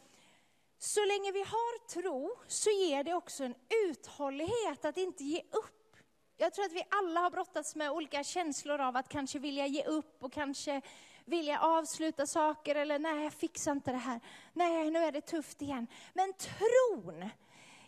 [0.79, 3.55] så länge vi har tro så ger det också en
[3.87, 5.97] uthållighet att inte ge upp.
[6.37, 9.85] Jag tror att vi alla har brottats med olika känslor av att kanske vilja ge
[9.85, 10.83] upp och kanske
[11.25, 14.21] vilja avsluta saker eller nej, jag fixar inte det här.
[14.53, 15.87] Nej, nu är det tufft igen.
[16.13, 17.31] Men tron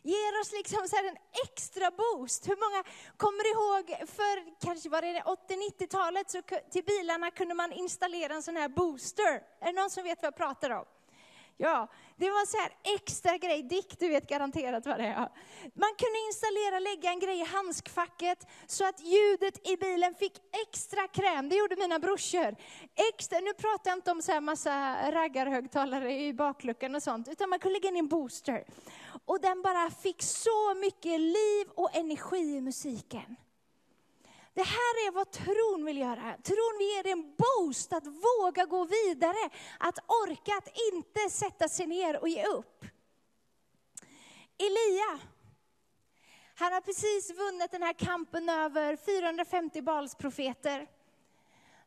[0.03, 2.49] ger oss liksom så här en extra boost.
[2.49, 2.85] Hur många
[3.17, 8.57] kommer ihåg, för kanske var det 80-90-talet, så till bilarna kunde man installera en sån
[8.57, 9.43] här booster.
[9.61, 10.85] Är det någon som vet vad jag pratar om?
[11.63, 13.63] Ja, det var så här extra grej.
[13.63, 15.29] Dick, du vet garanterat vad det är.
[15.75, 20.33] Man kunde installera, lägga en grej i handskfacket så att ljudet i bilen fick
[20.69, 21.49] extra kräm.
[21.49, 22.57] Det gjorde mina brorsor.
[23.11, 27.51] Extra, nu pratar jag inte om så här massa raggarhögtalare i bakluckan och sånt, utan
[27.51, 28.65] man kunde lägga in en booster.
[29.31, 33.37] Och den bara fick så mycket liv och energi i musiken.
[34.55, 36.37] Det här är vad tron vill göra.
[36.43, 41.69] Tron vill ge dig en boost att våga gå vidare, att orka, att inte sätta
[41.69, 42.85] sig ner och ge upp.
[44.59, 45.21] Elia,
[46.55, 50.87] han har precis vunnit den här kampen över 450 Balsprofeter.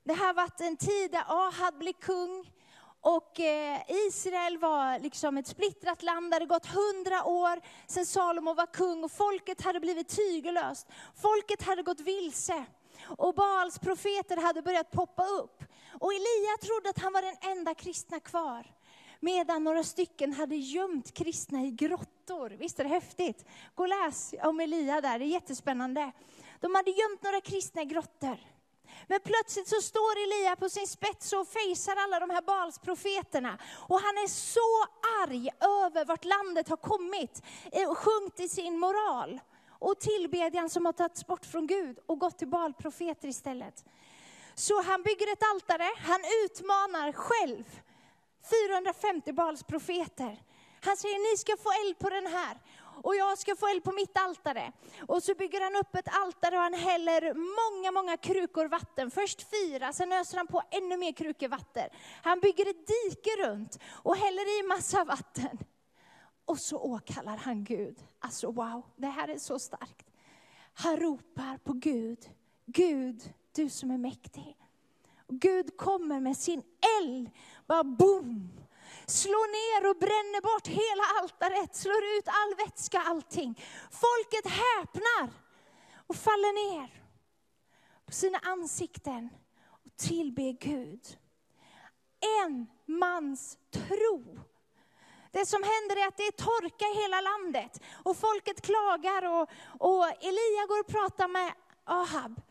[0.04, 2.52] Det här har varit en tid där Ahad blir kung
[3.04, 6.32] och eh, Israel var liksom ett splittrat land.
[6.32, 10.88] Det hade gått hundra år sedan Salomo var kung och folket hade blivit tygellöst.
[11.22, 12.66] Folket hade gått vilse.
[13.18, 15.64] Och Baals profeter hade börjat poppa upp.
[16.00, 18.74] Och Elia trodde att han var den enda kristna kvar.
[19.20, 22.50] Medan några stycken hade gömt kristna i grottor.
[22.50, 23.46] Visst är det häftigt?
[23.76, 26.12] Gå och läs om Elia där, det är jättespännande.
[26.60, 28.38] De hade gömt några kristna i grottor.
[29.08, 33.58] Men plötsligt så står Elia på sin spets och fejsar alla de här Balsprofeterna.
[33.88, 34.86] Och han är så
[35.24, 35.50] arg
[35.86, 37.44] över vart landet har kommit
[37.88, 39.40] och sjunkit i sin moral.
[39.80, 43.86] Och tillbedjan som har tagits bort från Gud och gått till Balprofeter istället.
[44.56, 47.64] Så han bygger ett altare, han utmanar själv
[48.50, 50.42] 450 Balsprofeter.
[50.82, 52.58] Han säger, ni ska få eld på den här
[53.04, 54.72] och jag ska få eld på mitt altare.
[55.08, 59.12] Och så bygger han upp ett altare och han häller många, många krukor vatten.
[59.12, 61.90] Först fyra, sen öser han på ännu mer krukor vatten.
[62.24, 65.58] Han bygger ett dike runt och häller i massa vatten.
[66.46, 67.98] Och så åkallar han Gud.
[68.20, 70.06] Alltså wow, det här är så starkt.
[70.74, 72.30] Han ropar på Gud.
[72.66, 74.58] Gud, du som är mäktig.
[75.28, 76.64] Och Gud kommer med sin
[77.02, 77.30] eld,
[77.66, 78.50] bara boom,
[79.06, 83.64] slår ner och bränner bort hela altaret, slår ut all vätska, allting.
[83.92, 85.30] Folket häpnar
[86.08, 87.04] och faller ner
[88.06, 89.30] på sina ansikten
[89.86, 91.18] och tillber Gud.
[92.42, 94.40] En mans tro.
[95.32, 99.50] Det som händer är att det är torka i hela landet och folket klagar och,
[99.80, 102.42] och Elia går och pratar med Ahab.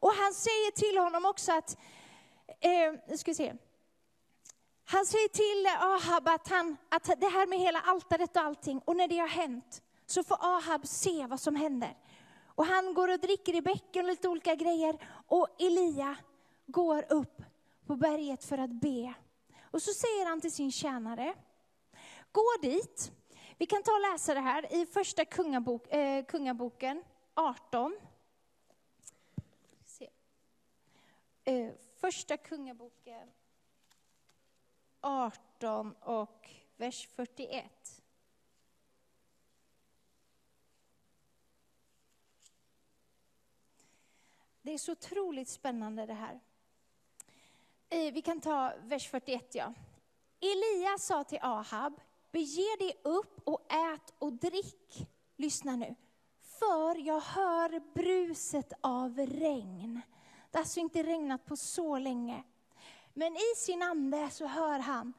[0.00, 1.78] Och han säger till honom också att,
[2.60, 3.54] eh, nu ska vi se.
[4.88, 8.80] Han säger till eh, Ahab att, han, att det här med hela altaret och allting,
[8.84, 11.96] och när det har hänt, så får Ahab se vad som händer.
[12.46, 14.98] Och han går och dricker i bäcken och lite olika grejer.
[15.26, 16.16] Och Elia
[16.66, 17.42] går upp
[17.86, 19.14] på berget för att be.
[19.70, 21.34] Och så säger han till sin tjänare,
[22.32, 23.12] gå dit.
[23.58, 27.98] Vi kan ta och läsa det här i första kungabok, eh, kungaboken 18.
[29.84, 30.10] Se.
[31.44, 33.28] Eh, första kungaboken
[35.06, 38.02] 18 och vers 41.
[44.62, 46.40] Det är så otroligt spännande det här.
[47.88, 49.74] Eh, vi kan ta vers 41 ja.
[50.40, 52.00] Elia sa till Ahab,
[52.32, 55.08] bege dig upp och ät och drick.
[55.36, 55.94] Lyssna nu.
[56.40, 60.00] För jag hör bruset av regn.
[60.50, 62.44] Det har alltså inte regnat på så länge.
[63.18, 65.12] Men i sin ande så hör han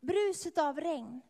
[0.00, 1.20] bruset av regn.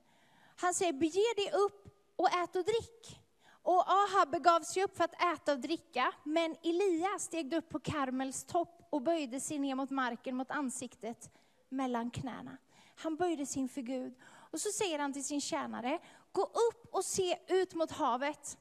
[0.56, 3.20] Han säger, bege dig upp och ät och drick.
[3.62, 7.80] Och Ahab begav sig upp för att äta och dricka, men Elia steg upp på
[7.80, 11.30] Karmels topp och böjde sig ner mot marken, mot ansiktet,
[11.68, 12.56] mellan knäna.
[12.96, 14.14] Han böjde sig inför Gud.
[14.24, 15.98] Och så säger han till sin tjänare,
[16.32, 18.58] gå upp och se ut mot havet.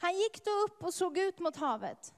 [0.00, 2.14] Han gick då upp och såg ut mot havet.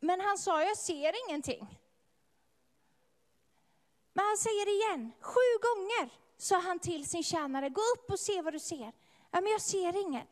[0.00, 1.81] Men han sa, jag ser ingenting.
[4.12, 8.42] Men han säger igen, sju gånger sa han till sin tjänare, gå upp och se
[8.42, 8.92] vad du ser.
[9.30, 10.28] Ja, men jag ser inget.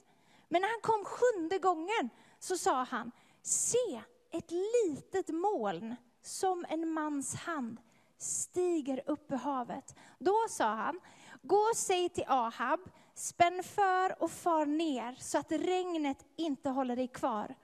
[0.49, 3.13] Men när han kom sjunde gången så sa han,
[3.43, 7.81] se ett litet moln som en mans hand
[8.19, 9.95] stiger upp ur havet.
[10.19, 11.01] Då sa han,
[11.43, 12.81] gå och säg till Ahab,
[13.15, 17.55] spänn för och far ner så att regnet inte håller dig kvar.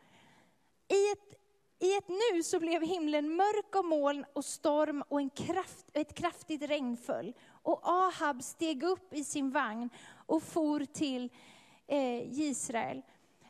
[0.89, 1.36] I ett,
[1.79, 6.15] i ett nu så blev himlen mörk av moln och storm och en kraft, ett
[6.15, 7.35] kraftigt regn föll.
[7.63, 9.91] Och Ahab steg upp i sin vagn
[10.27, 11.31] och for till
[11.87, 13.03] eh, Israel.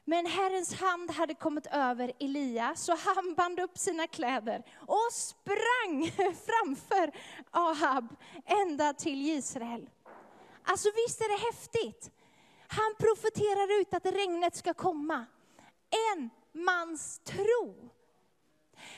[0.05, 6.11] Men Herrens hand hade kommit över Elia, så han band upp sina kläder och sprang
[6.16, 7.12] framför
[7.51, 9.91] Ahab ända till Israel.
[10.62, 12.11] Alltså visst är det häftigt?
[12.68, 15.27] Han profeterar ut att regnet ska komma.
[16.12, 17.91] En mans tro.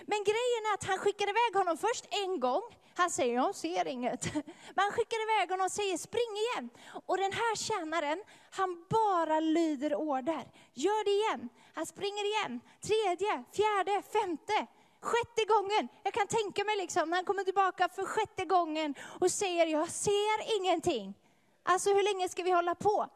[0.07, 2.63] Men grejen är att han skickar iväg honom först en gång.
[2.95, 4.35] Han säger, jag ser inget.
[4.75, 6.71] Men han skickar iväg honom och säger, spring igen.
[7.07, 10.45] Och den här tjänaren, han bara lyder order.
[10.75, 11.49] Gör det igen.
[11.75, 12.61] Han springer igen.
[12.81, 14.67] Tredje, fjärde, femte.
[15.01, 15.89] Sjätte gången.
[16.03, 19.89] Jag kan tänka mig liksom när han kommer tillbaka för sjätte gången och säger, jag
[19.91, 21.15] ser ingenting.
[21.63, 23.07] Alltså hur länge ska vi hålla på?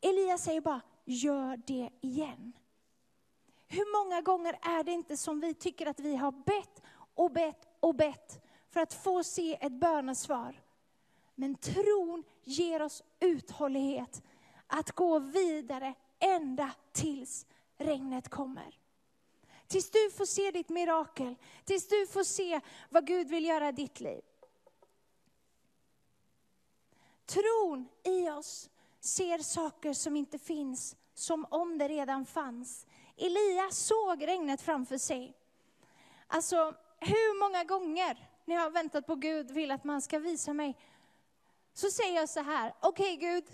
[0.00, 2.52] Elias säger bara, gör det igen.
[3.72, 6.82] Hur många gånger är det inte som vi tycker att vi har bett
[7.14, 10.62] och bett och bett för att få se ett bönesvar?
[11.34, 14.22] Men tron ger oss uthållighet
[14.66, 17.46] att gå vidare ända tills
[17.78, 18.78] regnet kommer.
[19.66, 23.72] Tills du får se ditt mirakel, tills du får se vad Gud vill göra i
[23.72, 24.22] ditt liv.
[27.26, 32.86] Tron i oss ser saker som inte finns, som om det redan fanns.
[33.20, 35.34] Elias såg regnet framför sig.
[36.26, 40.52] Alltså, hur många gånger när jag har väntat på Gud vill att man ska visa
[40.52, 40.76] mig,
[41.74, 43.44] så säger jag så här, okej okay, Gud,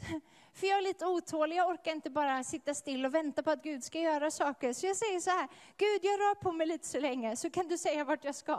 [0.52, 3.62] för jag är lite otålig, jag orkar inte bara sitta still och vänta på att
[3.62, 4.72] Gud ska göra saker.
[4.72, 7.68] Så jag säger så här, Gud jag rör på mig lite så länge, så kan
[7.68, 8.54] du säga vart jag ska.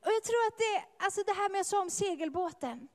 [0.00, 2.88] Och jag tror att det, alltså det här med jag sa om segelbåten,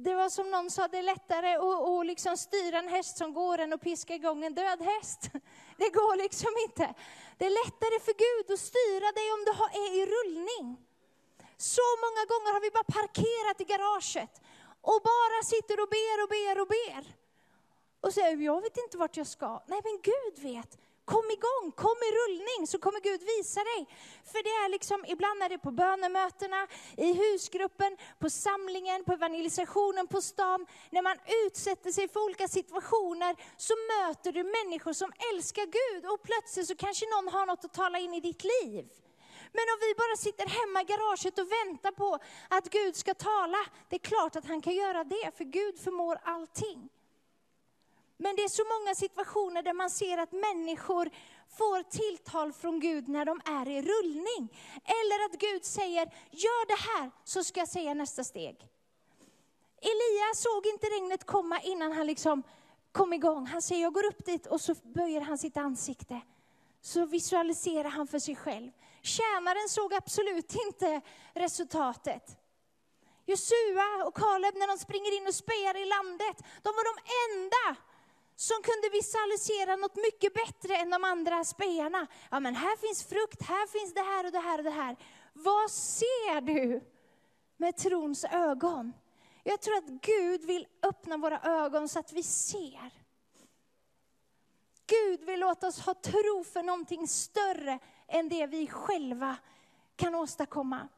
[0.00, 3.32] det var som någon sa, det är lättare att, att liksom styra en häst som
[3.34, 5.20] går än att piska igång en död häst.
[5.82, 6.94] Det går liksom inte.
[7.38, 10.66] Det är lättare för Gud att styra dig om du är i rullning.
[11.56, 14.34] Så många gånger har vi bara parkerat i garaget
[14.90, 17.02] och bara sitter och ber och ber och ber.
[18.00, 19.62] Och säger, jag vet inte vart jag ska.
[19.66, 20.78] Nej men Gud vet.
[21.12, 23.80] Kom igång, kom i rullning så kommer Gud visa dig.
[24.30, 30.06] För det är liksom, ibland är det på bönemötena, i husgruppen, på samlingen, på evangelisationen,
[30.06, 30.66] på stan.
[30.90, 36.22] När man utsätter sig för olika situationer så möter du människor som älskar Gud och
[36.22, 38.84] plötsligt så kanske någon har något att tala in i ditt liv.
[39.56, 43.58] Men om vi bara sitter hemma i garaget och väntar på att Gud ska tala,
[43.88, 46.90] det är klart att han kan göra det, för Gud förmår allting.
[48.20, 51.10] Men det är så många situationer där man ser att människor
[51.58, 54.58] får tilltal från Gud när de är i rullning.
[54.84, 58.68] Eller att Gud säger, gör det här så ska jag säga nästa steg.
[59.80, 62.42] Elia såg inte regnet komma innan han liksom
[62.92, 63.46] kom igång.
[63.46, 66.20] Han säger, jag går upp dit och så böjer han sitt ansikte.
[66.80, 68.70] Så visualiserar han för sig själv.
[69.02, 71.00] Tjänaren såg absolut inte
[71.34, 72.36] resultatet.
[73.26, 76.94] Josua och Kaleb när de springer in och spejar i landet, de var de
[77.26, 77.80] enda
[78.38, 82.06] som kunde visualisera något mycket bättre än de andra spejarna.
[82.30, 84.96] Ja men här finns frukt, här finns det här och det här och det här.
[85.32, 86.80] Vad ser du
[87.56, 88.92] med trons ögon?
[89.42, 92.90] Jag tror att Gud vill öppna våra ögon så att vi ser.
[94.86, 97.78] Gud vill låta oss ha tro för någonting större
[98.08, 99.36] än det vi själva
[99.96, 100.88] kan åstadkomma.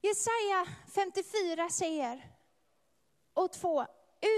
[0.00, 2.30] Jesaja 54 säger,
[3.34, 3.86] och 2,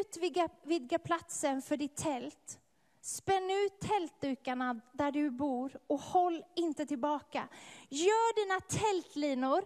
[0.00, 2.60] Utvidga platsen för ditt tält.
[3.00, 7.48] Spänn ut tältdukarna där du bor och håll inte tillbaka.
[7.88, 9.64] Gör dina tältlinor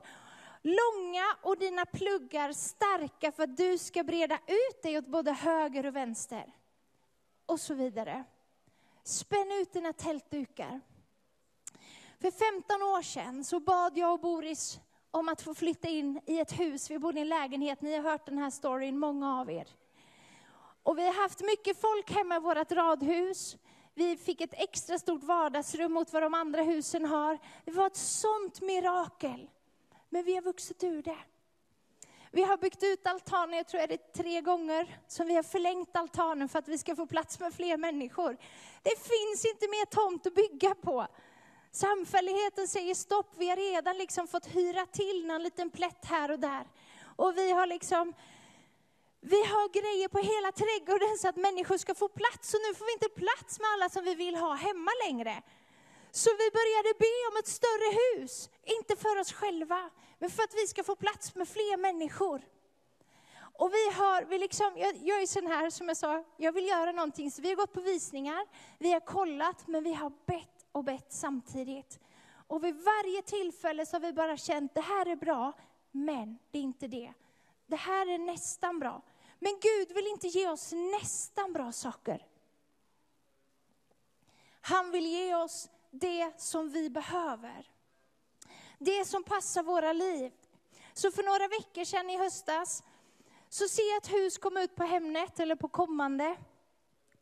[0.62, 5.86] långa och dina pluggar starka för att du ska breda ut dig åt både höger
[5.86, 6.52] och vänster.
[7.46, 8.24] Och så vidare.
[9.04, 10.80] Spänn ut dina tältdukar.
[12.20, 16.38] För 15 år sedan så bad jag och Boris om att få flytta in i
[16.38, 16.90] ett hus.
[16.90, 19.68] Vi bodde i en lägenhet, ni har hört den här storyn, många av er.
[20.82, 23.56] Och vi har haft mycket folk hemma i vårt radhus.
[23.94, 27.38] Vi fick ett extra stort vardagsrum mot vad de andra husen har.
[27.64, 29.50] Det var ett sånt mirakel.
[30.08, 31.18] Men vi har vuxit ur det.
[32.32, 35.96] Vi har byggt ut altanen, jag tror det är tre gånger, som vi har förlängt
[35.96, 38.36] altanen för att vi ska få plats med fler människor.
[38.82, 41.06] Det finns inte mer tomt att bygga på.
[41.70, 46.38] Samfälligheten säger stopp, vi har redan liksom fått hyra till någon liten plätt här och
[46.38, 46.66] där.
[47.16, 48.14] Och vi har liksom
[49.20, 52.54] vi har grejer på hela trädgården så att människor ska få plats.
[52.54, 55.42] Och nu får vi inte plats med alla som vi vill ha hemma längre.
[56.10, 58.50] Så vi började be om ett större hus.
[58.64, 62.42] Inte för oss själva, men för att vi ska få plats med fler människor.
[63.60, 66.66] Och vi har, vi liksom, jag, jag är sån här som jag sa, jag vill
[66.66, 67.30] göra någonting.
[67.30, 68.46] Så vi har gått på visningar,
[68.78, 71.98] vi har kollat, men vi har bett och bett samtidigt.
[72.46, 75.52] Och vid varje tillfälle så har vi bara känt, det här är bra,
[75.90, 77.12] men det är inte det.
[77.66, 79.02] Det här är nästan bra.
[79.42, 82.26] Men Gud vill inte ge oss nästan bra saker.
[84.60, 87.70] Han vill ge oss det som vi behöver.
[88.78, 90.32] Det som passar våra liv.
[90.92, 92.82] Så för några veckor sedan i höstas
[93.48, 96.36] så ser jag ett hus komma ut på Hemnet eller på kommande.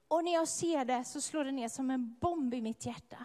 [0.09, 3.25] Och när jag ser det så slår det ner som en bomb i mitt hjärta.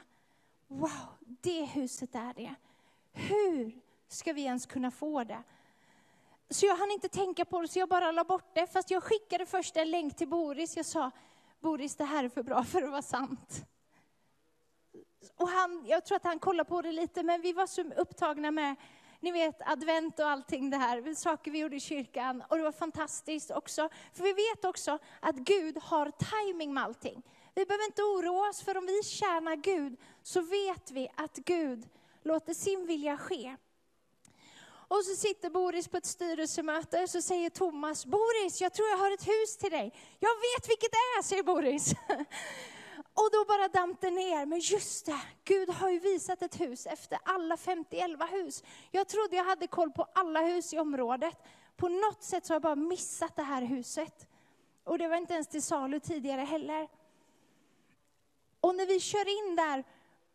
[0.68, 2.56] Wow, det huset är det.
[3.12, 5.44] Hur ska vi ens kunna få det?
[6.50, 8.68] Så jag hann inte tänka på det, så jag bara la bort det.
[8.68, 10.78] Fast jag skickade först en länk till Boris.
[10.78, 11.12] Jag sa,
[11.60, 13.66] Boris, det här är för bra för att vara sant.
[15.36, 18.52] Och han, jag tror att han kollade på det lite, men vi var så upptagna
[18.52, 18.76] med,
[19.20, 22.44] ni vet, advent och allting det här, saker vi gjorde i kyrkan.
[22.50, 23.90] Och det var fantastiskt också.
[24.14, 27.24] För vi vet också att Gud har timing med allting.
[27.56, 31.90] Vi behöver inte oroa oss, för om vi tjänar Gud, så vet vi att Gud
[32.24, 33.56] låter sin vilja ske.
[34.94, 39.12] Och så sitter Boris på ett styrelsemöte, så säger Thomas, Boris, jag tror jag har
[39.12, 39.94] ett hus till dig.
[40.20, 41.92] Jag vet vilket det är, säger Boris.
[43.14, 44.46] Och då bara damp det ner.
[44.46, 48.64] Men just det, Gud har ju visat ett hus efter alla 51 hus.
[48.92, 51.38] Jag trodde jag hade koll på alla hus i området.
[51.76, 54.28] På något sätt så har jag bara missat det här huset.
[54.84, 56.88] Och det var inte ens till salu tidigare heller.
[58.60, 59.84] Och när vi kör in där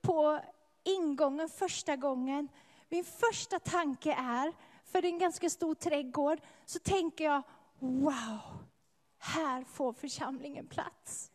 [0.01, 0.41] på
[0.85, 2.49] ingången första gången,
[2.89, 4.53] min första tanke är,
[4.84, 7.43] för det är en ganska stor trädgård, så tänker jag,
[7.78, 8.41] wow,
[9.18, 11.30] här får församlingen plats.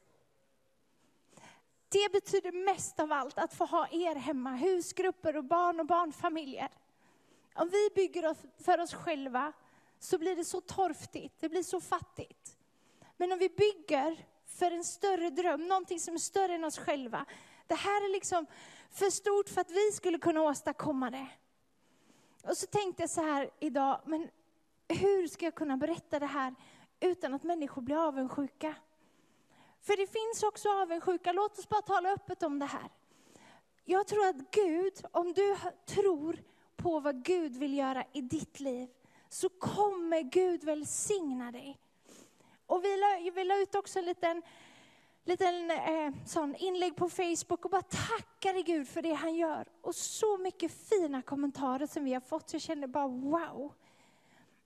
[1.90, 6.70] Det betyder mest av allt att få ha er hemma, husgrupper och barn och barnfamiljer.
[7.56, 9.54] Om vi bygger för oss själva
[10.00, 12.58] så blir det så torftigt, det blir så fattigt.
[13.18, 17.26] Men om vi bygger för en större dröm, någonting som är större än oss själva.
[17.68, 18.46] Det här är liksom
[18.92, 21.28] för stort för att vi skulle kunna åstadkomma det.
[22.44, 24.30] Och så tänkte jag så här idag, men
[24.88, 26.56] hur ska jag kunna berätta det här
[27.00, 28.76] utan att människor blir avundsjuka?
[29.82, 32.90] För det finns också avundsjuka, låt oss bara tala öppet om det här.
[33.86, 36.40] Jag tror att Gud, om du tror
[36.76, 38.90] på vad Gud vill göra i ditt liv,
[39.30, 41.80] så kommer Gud välsigna dig.
[42.66, 44.42] Och vi la, vi la ut också en liten,
[45.26, 49.68] liten eh, sån inlägg på Facebook och bara tackade Gud för det han gör.
[49.82, 53.74] Och så mycket fina kommentarer som vi har fått, jag kände bara wow.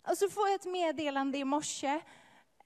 [0.08, 2.02] Och så får jag ett meddelande i morse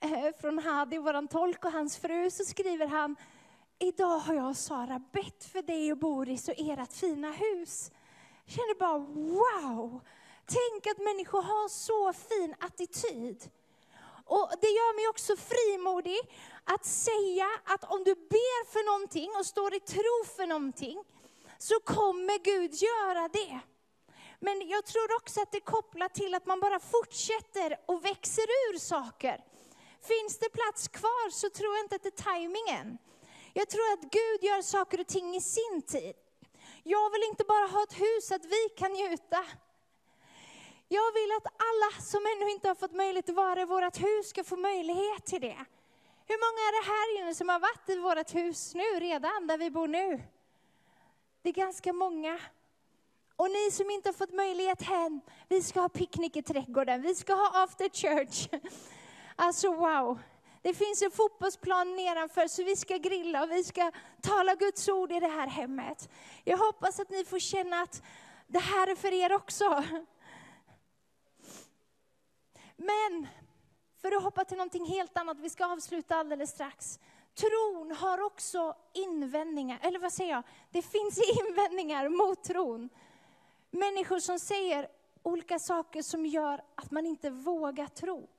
[0.04, 3.16] Eh, från Hadi, vår tolk och hans fru, så skriver han,
[3.80, 7.92] idag har jag och Sara bett för dig och Boris och ert fina hus.
[8.46, 10.02] Jag känner bara wow!
[10.46, 13.50] Tänk att människor har så fin attityd.
[14.26, 16.20] Och det gör mig också frimodig
[16.74, 21.03] att säga att om du ber för någonting och står i tro för någonting,
[21.57, 23.59] så kommer Gud göra det.
[24.39, 28.43] Men jag tror också att det är kopplat till att man bara fortsätter och växer
[28.43, 29.43] ur saker.
[30.01, 32.97] Finns det plats kvar så tror jag inte att det är tajmingen.
[33.53, 36.15] Jag tror att Gud gör saker och ting i sin tid.
[36.84, 39.45] Jag vill inte bara ha ett hus att vi kan njuta.
[40.88, 44.30] Jag vill att alla som ännu inte har fått möjlighet att vara i vårt hus
[44.30, 45.65] ska få möjlighet till det.
[46.32, 49.57] Hur många är det här inne som har varit i vårt hus nu redan, där
[49.57, 50.23] vi bor nu?
[51.41, 52.39] Det är ganska många.
[53.36, 57.15] Och ni som inte har fått möjlighet hem, vi ska ha picknick i trädgården, vi
[57.15, 58.49] ska ha after church.
[59.36, 60.19] Alltså wow.
[60.61, 65.11] Det finns en fotbollsplan nedanför, så vi ska grilla och vi ska tala Guds ord
[65.11, 66.09] i det här hemmet.
[66.43, 68.03] Jag hoppas att ni får känna att
[68.47, 69.84] det här är för er också.
[72.75, 73.27] Men,
[74.02, 76.99] för att hoppa till någonting helt annat, vi ska avsluta alldeles strax.
[77.34, 80.43] Tron har också invändningar, eller vad säger jag?
[80.72, 82.89] Det finns invändningar mot tron.
[83.72, 84.88] Människor som säger
[85.24, 88.30] olika saker som gör att man inte vågar tro.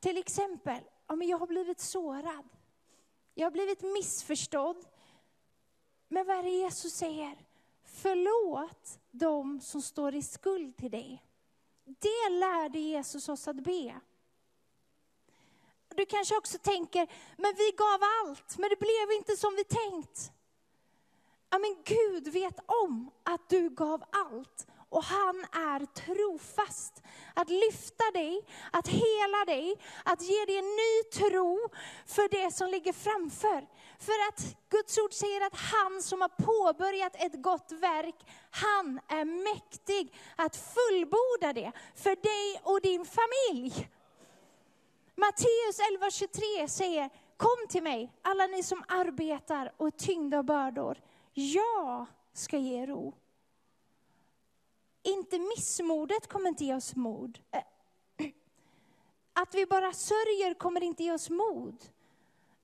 [0.00, 2.48] Till exempel, ja, men jag har blivit sårad.
[3.34, 4.86] Jag har blivit missförstådd.
[6.08, 7.38] Men vad är det Jesus säger?
[7.84, 11.24] Förlåt dem som står i skuld till dig.
[11.84, 14.00] Det lärde Jesus oss att be.
[15.96, 20.32] Du kanske också tänker, men vi gav allt, men det blev inte som vi tänkt.
[21.50, 27.02] Ja, men Gud vet om att du gav allt och han är trofast.
[27.34, 28.42] Att lyfta dig,
[28.72, 31.68] att hela dig, att ge dig en ny tro
[32.06, 33.66] för det som ligger framför.
[33.98, 38.16] För att Guds ord säger att han som har påbörjat ett gott verk,
[38.50, 43.88] han är mäktig att fullborda det för dig och din familj.
[45.16, 51.02] Matteus 11.23 säger, kom till mig, alla ni som arbetar och är tyngda av bördor.
[51.32, 53.14] Jag ska ge er ro.
[55.02, 57.38] Inte missmodet kommer inte ge oss mod.
[57.50, 57.62] Eh,
[59.32, 61.84] att vi bara sörjer kommer inte ge oss mod.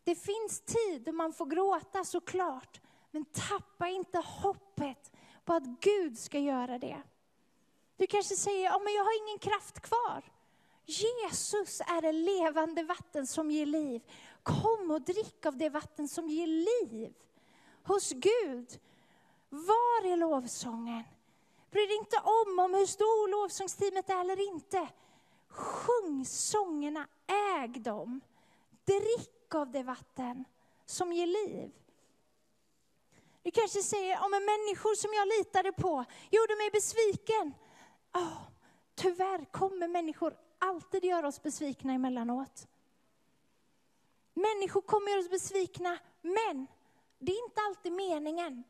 [0.05, 2.81] Det finns tid då man får gråta såklart.
[3.11, 5.13] Men tappa inte hoppet
[5.45, 7.03] på att Gud ska göra det.
[7.97, 10.23] Du kanske säger, ja men jag har ingen kraft kvar.
[10.85, 14.03] Jesus är det levande vatten som ger liv.
[14.43, 17.15] Kom och drick av det vatten som ger liv.
[17.83, 18.81] Hos Gud.
[19.49, 21.05] Var är lovsången?
[21.71, 24.89] Bry dig inte om, om hur stor lovsångsteamet är eller inte.
[25.49, 28.21] Sjung sångerna, äg dem.
[28.85, 30.45] Drick av det vatten
[30.87, 31.71] som ger liv.
[33.43, 37.55] Du kanske säger, om en människor som jag litade på gjorde mig besviken.
[38.13, 38.29] Ja,
[38.95, 42.69] tyvärr kommer människor alltid göra oss besvikna emellanåt.
[44.35, 46.67] Människor kommer göra oss besvikna, men
[47.19, 48.65] det är inte alltid meningen.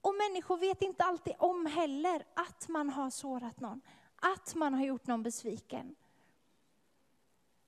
[0.00, 3.80] Och människor vet inte alltid om heller att man har sårat någon,
[4.16, 5.94] att man har gjort någon besviken.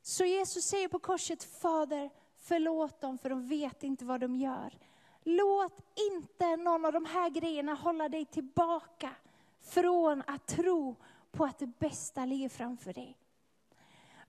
[0.03, 4.79] Så Jesus säger på korset, Fader, förlåt dem för de vet inte vad de gör.
[5.23, 9.11] Låt inte någon av de här grejerna hålla dig tillbaka
[9.61, 10.97] från att tro
[11.31, 13.19] på att det bästa ligger framför dig.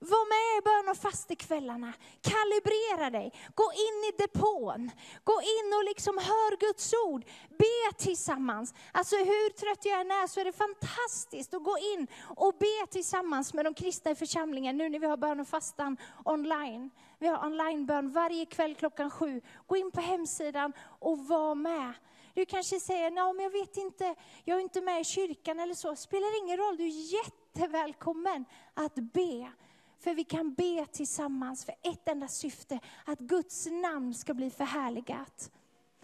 [0.10, 1.94] Var med i bön och fastekvällarna.
[2.22, 3.34] Kalibrera dig.
[3.56, 4.92] Gå in i depån.
[5.24, 7.26] Gå in och liksom hör Guds ord.
[7.50, 8.74] Be tillsammans.
[8.92, 12.88] Alltså hur trött jag än är så är det fantastiskt att gå in och be
[12.92, 14.78] tillsammans med de kristna i församlingen.
[14.78, 16.90] Nu när vi har bön och fastan online.
[17.20, 19.42] Vi har onlinebön varje kväll klockan sju.
[19.68, 21.94] Gå in på hemsidan och var med.
[22.34, 25.76] Du kanske säger, nej men jag vet inte, jag är inte med i kyrkan eller
[25.76, 25.96] så.
[25.96, 29.52] Spelar ingen roll, du är jättevälkommen att be.
[30.00, 35.52] För vi kan be tillsammans för ett enda syfte, att Guds namn ska bli förhärligat.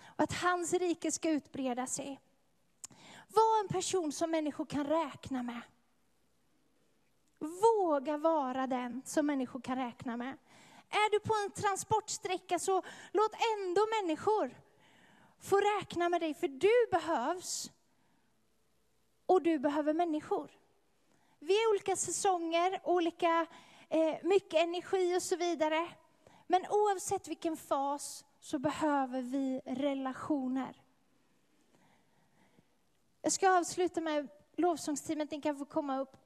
[0.05, 2.19] Och att hans rike ska utbreda sig.
[3.27, 5.61] Var en person som människor kan räkna med.
[7.39, 10.37] Våga vara den som människor kan räkna med.
[10.89, 14.55] Är du på en transportsträcka så låt ändå människor
[15.39, 17.71] få räkna med dig, för du behövs.
[19.25, 20.51] Och du behöver människor.
[21.39, 23.47] Vi är olika säsonger, olika
[23.93, 25.87] Eh, mycket energi och så vidare.
[26.47, 30.81] Men oavsett vilken fas så behöver vi relationer.
[33.21, 36.17] Jag ska avsluta med lovsångsteamet, ni kan få komma upp.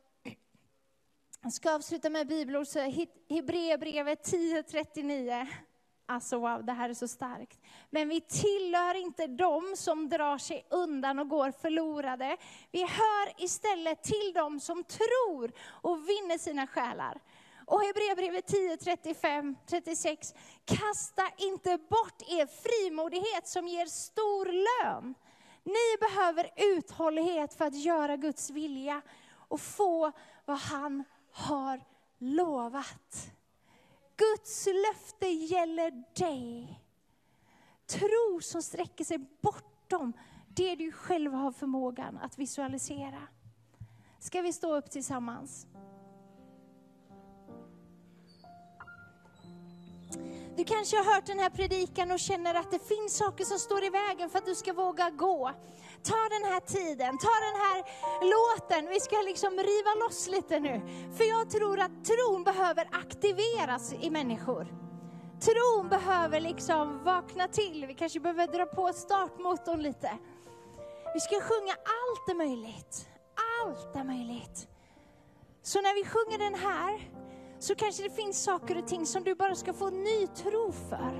[1.41, 2.79] Jag ska avsluta med bibelord, så
[3.29, 5.47] Hebreerbrevet 10.39.
[6.05, 7.59] Alltså wow, det här är så starkt.
[7.89, 12.37] Men vi tillhör inte dem som drar sig undan och går förlorade.
[12.71, 17.21] Vi hör istället till dem som tror och vinner sina själar.
[17.65, 20.33] Och Hebreerbrevet 10, 35, 36.
[20.65, 25.15] Kasta inte bort er frimodighet som ger stor lön.
[25.63, 29.01] Ni behöver uthållighet för att göra Guds vilja
[29.47, 30.11] och få
[30.45, 31.81] vad han har
[32.17, 33.31] lovat.
[34.17, 36.79] Guds löfte gäller dig.
[37.87, 40.13] Tro som sträcker sig bortom
[40.47, 43.27] det du själv har förmågan att visualisera.
[44.19, 45.67] Ska vi stå upp tillsammans?
[50.57, 53.83] Du kanske har hört den här predikan och känner att det finns saker som står
[53.83, 55.51] i vägen för att du ska våga gå.
[56.03, 57.77] Ta den här tiden, ta den här
[58.33, 60.81] låten, vi ska liksom riva loss lite nu.
[61.17, 64.67] För jag tror att tron behöver aktiveras i människor.
[65.39, 70.17] Tron behöver liksom vakna till, vi kanske behöver dra på startmotorn lite.
[71.13, 73.09] Vi ska sjunga allt är möjligt,
[73.63, 74.67] allt är möjligt.
[75.61, 77.09] Så när vi sjunger den här,
[77.65, 81.13] så kanske det finns saker och ting som du bara ska få ny tro för.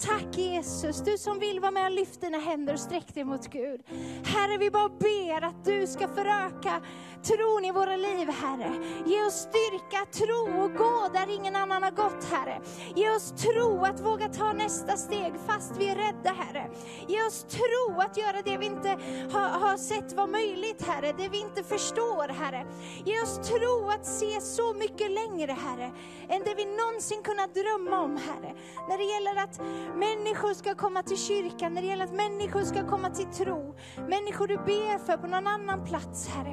[0.00, 3.46] Tack Jesus, du som vill vara med och lyft dina händer och sträck dig mot
[3.46, 3.80] Gud.
[4.24, 6.80] Herre, vi bara ber att du ska föröka
[7.22, 8.72] tron i våra liv, Herre.
[9.06, 12.60] Ge oss styrka, tro och gå där ingen annan har gått, Herre.
[12.96, 16.70] Ge oss tro att våga ta nästa steg fast vi är rädda, Herre.
[17.08, 18.88] Ge oss tro att göra det vi inte
[19.32, 21.14] har, har sett vara möjligt, Herre.
[21.18, 22.66] Det vi inte förstår, Herre.
[23.04, 25.90] Ge oss tro att se så mycket längre, Herre,
[26.28, 28.54] än det vi någonsin kunnat drömma om, Herre.
[28.88, 29.60] När det gäller att
[29.96, 33.74] människor ska komma till kyrkan, när det gäller att människor ska komma till tro.
[33.96, 36.48] Människor du ber för på någon annan plats, Herre.